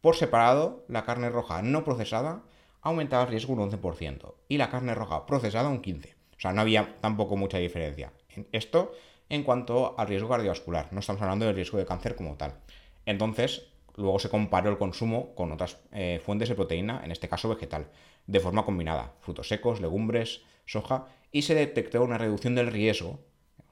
Por 0.00 0.16
separado, 0.16 0.84
la 0.88 1.04
carne 1.04 1.30
roja 1.30 1.62
no 1.62 1.84
procesada 1.84 2.42
ha 2.82 2.88
aumentado 2.88 3.22
el 3.22 3.28
riesgo 3.28 3.52
un 3.52 3.70
11% 3.70 4.34
y 4.48 4.56
la 4.56 4.70
carne 4.70 4.94
roja 4.94 5.26
procesada 5.26 5.68
un 5.68 5.82
15%. 5.82 6.14
O 6.36 6.40
sea, 6.42 6.52
no 6.52 6.60
había 6.60 6.96
tampoco 7.00 7.36
mucha 7.36 7.58
diferencia. 7.58 8.12
Esto 8.50 8.92
en 9.28 9.44
cuanto 9.44 9.94
al 9.98 10.08
riesgo 10.08 10.28
cardiovascular, 10.28 10.92
no 10.92 11.00
estamos 11.00 11.22
hablando 11.22 11.46
del 11.46 11.54
riesgo 11.54 11.78
de 11.78 11.86
cáncer 11.86 12.16
como 12.16 12.36
tal. 12.36 12.54
Entonces, 13.06 13.71
luego 13.96 14.18
se 14.18 14.28
comparó 14.28 14.70
el 14.70 14.78
consumo 14.78 15.34
con 15.34 15.52
otras 15.52 15.78
eh, 15.92 16.20
fuentes 16.24 16.48
de 16.48 16.54
proteína, 16.54 17.02
en 17.04 17.12
este 17.12 17.28
caso 17.28 17.48
vegetal, 17.48 17.88
de 18.26 18.40
forma 18.40 18.64
combinada, 18.64 19.14
frutos 19.20 19.48
secos, 19.48 19.80
legumbres, 19.80 20.42
soja, 20.66 21.06
y 21.30 21.42
se 21.42 21.54
detectó 21.54 22.02
una 22.02 22.18
reducción 22.18 22.54
del 22.54 22.68
riesgo, 22.68 23.20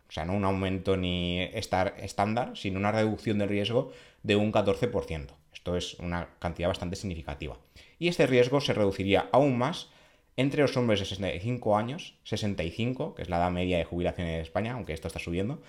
o 0.08 0.12
sea, 0.12 0.24
no 0.24 0.34
un 0.34 0.44
aumento 0.44 0.96
ni 0.96 1.40
estar 1.40 1.94
estándar, 1.98 2.56
sino 2.56 2.78
una 2.78 2.92
reducción 2.92 3.38
del 3.38 3.48
riesgo 3.48 3.92
de 4.22 4.36
un 4.36 4.52
14%. 4.52 5.28
Esto 5.52 5.76
es 5.76 5.94
una 5.94 6.30
cantidad 6.38 6.68
bastante 6.68 6.96
significativa. 6.96 7.58
Y 7.98 8.08
este 8.08 8.26
riesgo 8.26 8.60
se 8.60 8.72
reduciría 8.72 9.28
aún 9.30 9.58
más 9.58 9.90
entre 10.36 10.62
los 10.62 10.76
hombres 10.76 11.00
de 11.00 11.06
65 11.06 11.76
años, 11.76 12.14
65, 12.24 13.14
que 13.14 13.22
es 13.22 13.28
la 13.28 13.36
edad 13.36 13.50
media 13.50 13.78
de 13.78 13.84
jubilación 13.84 14.26
en 14.26 14.40
España, 14.40 14.72
aunque 14.72 14.94
esto 14.94 15.06
está 15.06 15.18
subiendo, 15.18 15.60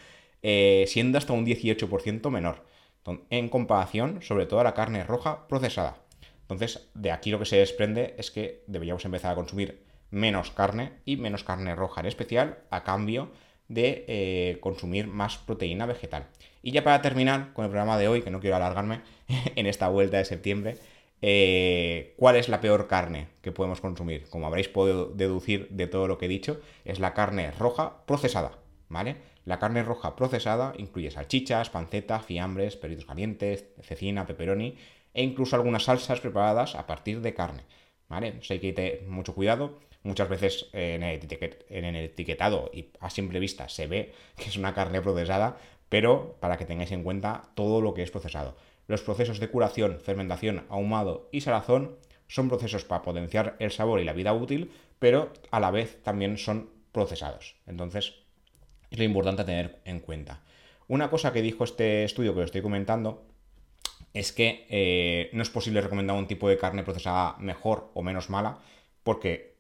eh, 0.43 0.85
siendo 0.87 1.17
hasta 1.17 1.33
un 1.33 1.45
18% 1.45 2.29
menor 2.29 2.63
en 3.29 3.49
comparación 3.49 4.21
sobre 4.21 4.45
todo 4.45 4.59
a 4.59 4.63
la 4.63 4.73
carne 4.73 5.03
roja 5.03 5.47
procesada. 5.47 5.97
Entonces, 6.41 6.89
de 6.93 7.11
aquí 7.11 7.31
lo 7.31 7.39
que 7.39 7.45
se 7.45 7.57
desprende 7.57 8.15
es 8.17 8.31
que 8.31 8.63
deberíamos 8.67 9.05
empezar 9.05 9.31
a 9.31 9.35
consumir 9.35 9.83
menos 10.09 10.51
carne 10.51 10.91
y 11.05 11.15
menos 11.15 11.43
carne 11.43 11.75
roja 11.75 12.01
en 12.01 12.07
especial 12.07 12.59
a 12.69 12.83
cambio 12.83 13.31
de 13.69 14.03
eh, 14.07 14.57
consumir 14.59 15.07
más 15.07 15.37
proteína 15.37 15.85
vegetal. 15.85 16.27
Y 16.61 16.71
ya 16.71 16.83
para 16.83 17.01
terminar 17.01 17.53
con 17.53 17.63
el 17.63 17.71
programa 17.71 17.97
de 17.97 18.09
hoy, 18.09 18.21
que 18.21 18.29
no 18.29 18.41
quiero 18.41 18.57
alargarme 18.57 19.01
en 19.55 19.65
esta 19.65 19.87
vuelta 19.87 20.17
de 20.17 20.25
septiembre, 20.25 20.77
eh, 21.21 22.15
¿cuál 22.17 22.35
es 22.35 22.49
la 22.49 22.59
peor 22.61 22.87
carne 22.87 23.27
que 23.41 23.51
podemos 23.51 23.79
consumir? 23.79 24.27
Como 24.29 24.47
habréis 24.47 24.67
podido 24.67 25.05
deducir 25.05 25.69
de 25.69 25.87
todo 25.87 26.07
lo 26.07 26.17
que 26.17 26.25
he 26.25 26.29
dicho, 26.29 26.59
es 26.83 26.99
la 26.99 27.13
carne 27.13 27.51
roja 27.51 28.05
procesada, 28.05 28.57
¿vale? 28.89 29.15
La 29.45 29.60
carne 29.60 29.84
roja 29.84 30.15
procesada 30.15 30.73
incluye 30.77 31.12
salchichas, 31.12 31.69
panceta, 31.69 32.19
fiambres, 32.19 32.75
perritos 32.75 33.06
calientes, 33.06 33.65
cecina, 33.82 34.27
pepperoni 34.27 34.77
e 35.13 35.23
incluso 35.23 35.56
algunas 35.56 35.84
salsas 35.86 36.19
preparadas 36.19 36.75
a 36.75 36.86
partir 36.86 37.21
de 37.21 37.34
carne. 37.34 37.63
¿Vale? 38.08 38.41
hay 38.49 38.60
que 38.60 38.73
tener 38.73 39.04
mucho 39.08 39.34
cuidado. 39.34 39.80
Muchas 40.04 40.30
veces 40.30 40.67
en 40.73 41.04
el, 41.04 41.95
etiquetado 41.95 42.71
y 42.73 42.89
a 42.99 43.10
simple 43.10 43.39
vista 43.39 43.69
se 43.69 43.88
ve 43.88 44.13
que 44.36 44.49
es 44.49 44.58
una 44.58 44.73
carne 44.73 45.01
procesada, 45.01 45.58
pero 45.89 46.38
para 46.39 46.58
que 46.58 46.65
tengáis 46.65 46.91
en 46.91 47.04
cuenta 47.04 47.51
todo 47.56 47.82
lo 47.82 47.93
que 47.93 48.04
es 48.04 48.12
procesado. 48.12 48.58
Los 48.88 49.01
procesos 49.01 49.39
de 49.39 49.49
curación, 49.49 49.99
fermentación, 49.99 50.65
ahumado 50.69 51.30
y 51.32 51.41
salazón 51.41 51.97
son 52.27 52.49
procesos 52.49 52.84
para 52.84 53.04
potenciar 53.04 53.56
el 53.60 53.71
sabor 53.71 53.99
y 53.99 54.06
la 54.06 54.13
vida 54.13 54.34
útil, 54.34 54.71
pero 54.99 55.32
a 55.51 55.60
la 55.60 55.71
vez 55.71 56.01
también 56.04 56.38
son 56.38 56.69
procesados. 56.91 57.56
Entonces, 57.65 58.20
es 58.91 58.97
lo 58.99 59.04
importante 59.04 59.41
a 59.41 59.45
tener 59.45 59.80
en 59.86 59.99
cuenta. 59.99 60.43
Una 60.88 61.10
cosa 61.10 61.34
que 61.34 61.41
dijo 61.41 61.63
este 61.63 62.04
estudio 62.04 62.34
que 62.34 62.41
os 62.41 62.45
estoy 62.45 62.62
comentando 62.62 63.23
es 64.13 64.34
que 64.34 64.67
eh, 64.69 65.30
no 65.34 65.41
es 65.41 65.49
posible 65.49 65.82
recomendar 65.82 66.17
un 66.17 66.27
tipo 66.27 66.49
de 66.49 66.58
carne 66.58 66.84
procesada 66.84 67.38
mejor 67.39 67.89
o 67.93 68.04
menos 68.04 68.30
mala 68.30 68.60
porque 69.04 69.56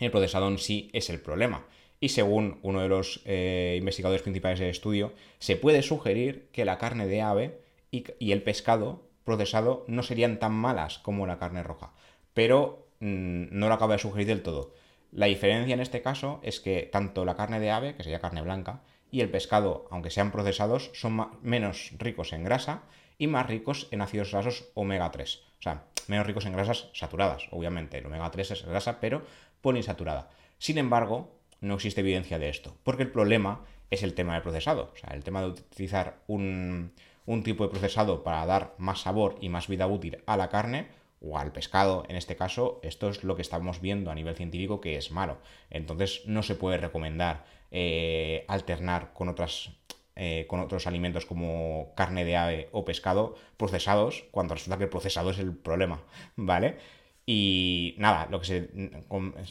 el 0.00 0.10
procesado 0.10 0.48
en 0.48 0.58
sí 0.58 0.90
es 0.92 1.10
el 1.10 1.20
problema. 1.20 1.64
Y 2.00 2.10
según 2.10 2.58
uno 2.62 2.82
de 2.82 2.88
los 2.88 3.22
eh, 3.24 3.76
investigadores 3.78 4.22
principales 4.22 4.58
del 4.58 4.68
estudio, 4.68 5.12
se 5.38 5.56
puede 5.56 5.82
sugerir 5.82 6.48
que 6.52 6.64
la 6.64 6.78
carne 6.78 7.06
de 7.06 7.22
ave 7.22 7.60
y, 7.90 8.32
el 8.32 8.42
pescado 8.42 9.08
procesado 9.24 9.84
no 9.86 10.02
serían 10.02 10.38
tan 10.38 10.52
malas 10.52 10.98
como 10.98 11.26
la 11.26 11.38
carne 11.38 11.62
roja. 11.62 11.92
Pero 12.34 12.88
mm, 12.98 13.46
no 13.50 13.68
lo 13.68 13.74
acaba 13.74 13.94
de 13.94 14.00
sugerir 14.00 14.26
del 14.26 14.42
todo. 14.42 14.74
La 15.14 15.26
diferencia 15.26 15.74
en 15.74 15.80
este 15.80 16.02
caso 16.02 16.40
es 16.42 16.58
que 16.58 16.88
tanto 16.90 17.24
la 17.24 17.36
carne 17.36 17.60
de 17.60 17.70
ave, 17.70 17.94
que 17.94 18.02
sería 18.02 18.18
carne 18.18 18.42
blanca, 18.42 18.80
y 19.12 19.20
el 19.20 19.30
pescado, 19.30 19.86
aunque 19.92 20.10
sean 20.10 20.32
procesados, 20.32 20.90
son 20.92 21.28
menos 21.40 21.92
ricos 21.98 22.32
en 22.32 22.42
grasa 22.42 22.82
y 23.16 23.28
más 23.28 23.46
ricos 23.46 23.86
en 23.92 24.00
ácidos 24.00 24.32
grasos 24.32 24.64
omega 24.74 25.12
3. 25.12 25.42
O 25.60 25.62
sea, 25.62 25.84
menos 26.08 26.26
ricos 26.26 26.46
en 26.46 26.52
grasas 26.52 26.88
saturadas, 26.94 27.46
obviamente. 27.52 27.98
El 27.98 28.06
omega 28.06 28.28
3 28.28 28.50
es 28.50 28.64
grasa, 28.66 28.98
pero 28.98 29.22
poliinsaturada. 29.60 30.30
Sin 30.58 30.78
embargo, 30.78 31.38
no 31.60 31.74
existe 31.74 32.00
evidencia 32.00 32.40
de 32.40 32.48
esto, 32.48 32.76
porque 32.82 33.04
el 33.04 33.12
problema 33.12 33.60
es 33.92 34.02
el 34.02 34.14
tema 34.14 34.34
del 34.34 34.42
procesado. 34.42 34.90
O 34.92 34.96
sea, 34.96 35.14
el 35.14 35.22
tema 35.22 35.42
de 35.42 35.50
utilizar 35.50 36.16
un, 36.26 36.92
un 37.24 37.44
tipo 37.44 37.62
de 37.62 37.70
procesado 37.70 38.24
para 38.24 38.44
dar 38.46 38.74
más 38.78 39.02
sabor 39.02 39.36
y 39.40 39.48
más 39.48 39.68
vida 39.68 39.86
útil 39.86 40.24
a 40.26 40.36
la 40.36 40.48
carne 40.48 40.88
o 41.24 41.38
al 41.38 41.52
pescado, 41.52 42.04
en 42.08 42.16
este 42.16 42.36
caso, 42.36 42.80
esto 42.82 43.08
es 43.08 43.24
lo 43.24 43.36
que 43.36 43.42
estamos 43.42 43.80
viendo 43.80 44.10
a 44.10 44.14
nivel 44.14 44.36
científico 44.36 44.80
que 44.80 44.96
es 44.96 45.10
malo. 45.10 45.38
Entonces 45.70 46.22
no 46.26 46.42
se 46.42 46.54
puede 46.54 46.78
recomendar 46.78 47.44
eh, 47.70 48.44
alternar 48.48 49.12
con 49.12 49.28
otras 49.28 49.70
eh, 50.16 50.46
con 50.46 50.60
otros 50.60 50.86
alimentos 50.86 51.26
como 51.26 51.92
carne 51.96 52.24
de 52.24 52.36
ave 52.36 52.68
o 52.70 52.84
pescado 52.84 53.34
procesados, 53.56 54.24
cuando 54.30 54.54
resulta 54.54 54.78
que 54.78 54.84
el 54.84 54.90
procesado 54.90 55.30
es 55.30 55.40
el 55.40 55.56
problema, 55.56 56.04
¿vale? 56.36 56.78
Y 57.26 57.96
nada, 57.98 58.28
lo 58.30 58.38
que 58.38 58.46
se, 58.46 58.70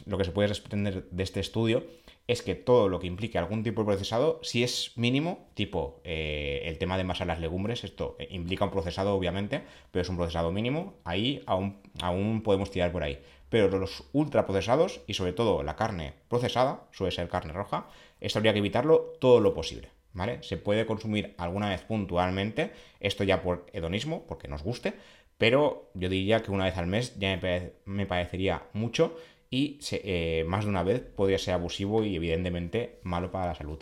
lo 0.05 0.17
que 0.17 0.23
se 0.23 0.31
puede 0.31 0.47
desprender 0.47 1.09
de 1.09 1.23
este 1.23 1.41
estudio 1.41 1.85
es 2.27 2.41
que 2.41 2.55
todo 2.55 2.87
lo 2.87 2.99
que 2.99 3.07
implique 3.07 3.37
algún 3.37 3.63
tipo 3.63 3.81
de 3.81 3.85
procesado, 3.85 4.39
si 4.43 4.63
es 4.63 4.93
mínimo, 4.95 5.49
tipo 5.55 6.01
eh, 6.03 6.61
el 6.65 6.77
tema 6.77 6.95
de 6.95 7.01
envasar 7.01 7.27
las 7.27 7.39
legumbres, 7.39 7.83
esto 7.83 8.15
eh, 8.19 8.27
implica 8.31 8.65
un 8.65 8.71
procesado 8.71 9.13
obviamente, 9.13 9.61
pero 9.91 10.01
es 10.01 10.09
un 10.09 10.17
procesado 10.17 10.51
mínimo, 10.51 10.95
ahí 11.03 11.43
aún, 11.45 11.81
aún 12.01 12.41
podemos 12.41 12.71
tirar 12.71 12.91
por 12.91 13.03
ahí. 13.03 13.19
Pero 13.49 13.67
los 13.77 14.05
ultraprocesados 14.13 15.01
y 15.05 15.13
sobre 15.13 15.33
todo 15.33 15.63
la 15.63 15.75
carne 15.75 16.13
procesada, 16.29 16.87
suele 16.91 17.11
ser 17.11 17.27
carne 17.27 17.53
roja, 17.53 17.87
esto 18.19 18.39
habría 18.39 18.53
que 18.53 18.59
evitarlo 18.59 19.13
todo 19.19 19.39
lo 19.39 19.53
posible. 19.53 19.89
¿Vale? 20.15 20.43
Se 20.43 20.57
puede 20.57 20.85
consumir 20.85 21.33
alguna 21.39 21.69
vez 21.69 21.81
puntualmente, 21.81 22.71
esto 22.99 23.23
ya 23.23 23.41
por 23.41 23.65
hedonismo, 23.73 24.25
porque 24.27 24.47
nos 24.47 24.61
guste, 24.61 24.93
pero 25.37 25.91
yo 25.93 26.09
diría 26.09 26.41
que 26.41 26.51
una 26.51 26.65
vez 26.65 26.77
al 26.77 26.87
mes 26.87 27.17
ya 27.19 27.37
me, 27.85 28.05
parecería 28.05 28.63
mucho 28.73 29.17
y 29.53 29.77
eh, 29.91 30.43
más 30.47 30.63
de 30.63 30.71
una 30.71 30.81
vez 30.81 31.01
podría 31.15 31.37
ser 31.37 31.53
abusivo 31.53 32.03
y 32.03 32.15
evidentemente 32.15 32.97
malo 33.03 33.29
para 33.29 33.45
la 33.45 33.53
salud. 33.53 33.77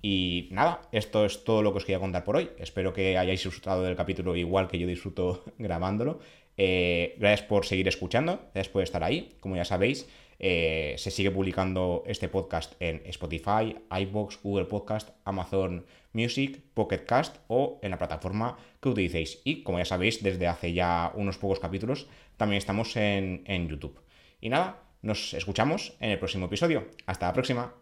Y 0.00 0.48
nada, 0.50 0.80
esto 0.92 1.26
es 1.26 1.44
todo 1.44 1.62
lo 1.62 1.72
que 1.72 1.76
os 1.76 1.84
quería 1.84 2.00
contar 2.00 2.24
por 2.24 2.36
hoy. 2.36 2.48
Espero 2.58 2.94
que 2.94 3.18
hayáis 3.18 3.44
disfrutado 3.44 3.82
del 3.82 3.96
capítulo 3.96 4.34
igual 4.34 4.66
que 4.66 4.78
yo 4.78 4.86
disfruto 4.86 5.44
grabándolo. 5.58 6.20
Eh, 6.56 7.16
gracias 7.18 7.46
por 7.46 7.66
seguir 7.66 7.86
escuchando, 7.86 8.48
gracias 8.54 8.70
por 8.70 8.82
estar 8.82 9.04
ahí. 9.04 9.36
Como 9.40 9.56
ya 9.56 9.66
sabéis, 9.66 10.08
eh, 10.38 10.94
se 10.96 11.10
sigue 11.10 11.30
publicando 11.30 12.02
este 12.06 12.30
podcast 12.30 12.72
en 12.80 13.02
Spotify, 13.04 13.76
iBox, 13.90 14.40
Google 14.42 14.64
Podcast, 14.64 15.10
Amazon 15.26 15.84
Music, 16.14 16.62
Pocket 16.72 17.04
Cast 17.04 17.36
o 17.48 17.78
en 17.82 17.90
la 17.90 17.98
plataforma 17.98 18.56
que 18.80 18.88
utilicéis. 18.88 19.42
Y 19.44 19.64
como 19.64 19.76
ya 19.76 19.84
sabéis, 19.84 20.22
desde 20.22 20.46
hace 20.46 20.72
ya 20.72 21.12
unos 21.14 21.36
pocos 21.36 21.60
capítulos 21.60 22.06
también 22.38 22.56
estamos 22.56 22.96
en, 22.96 23.44
en 23.46 23.68
YouTube. 23.68 24.00
Y 24.40 24.48
nada, 24.48 24.84
nos 25.04 25.34
escuchamos 25.34 25.92
en 26.00 26.10
el 26.10 26.18
próximo 26.18 26.46
episodio. 26.46 26.88
Hasta 27.06 27.26
la 27.26 27.32
próxima. 27.32 27.74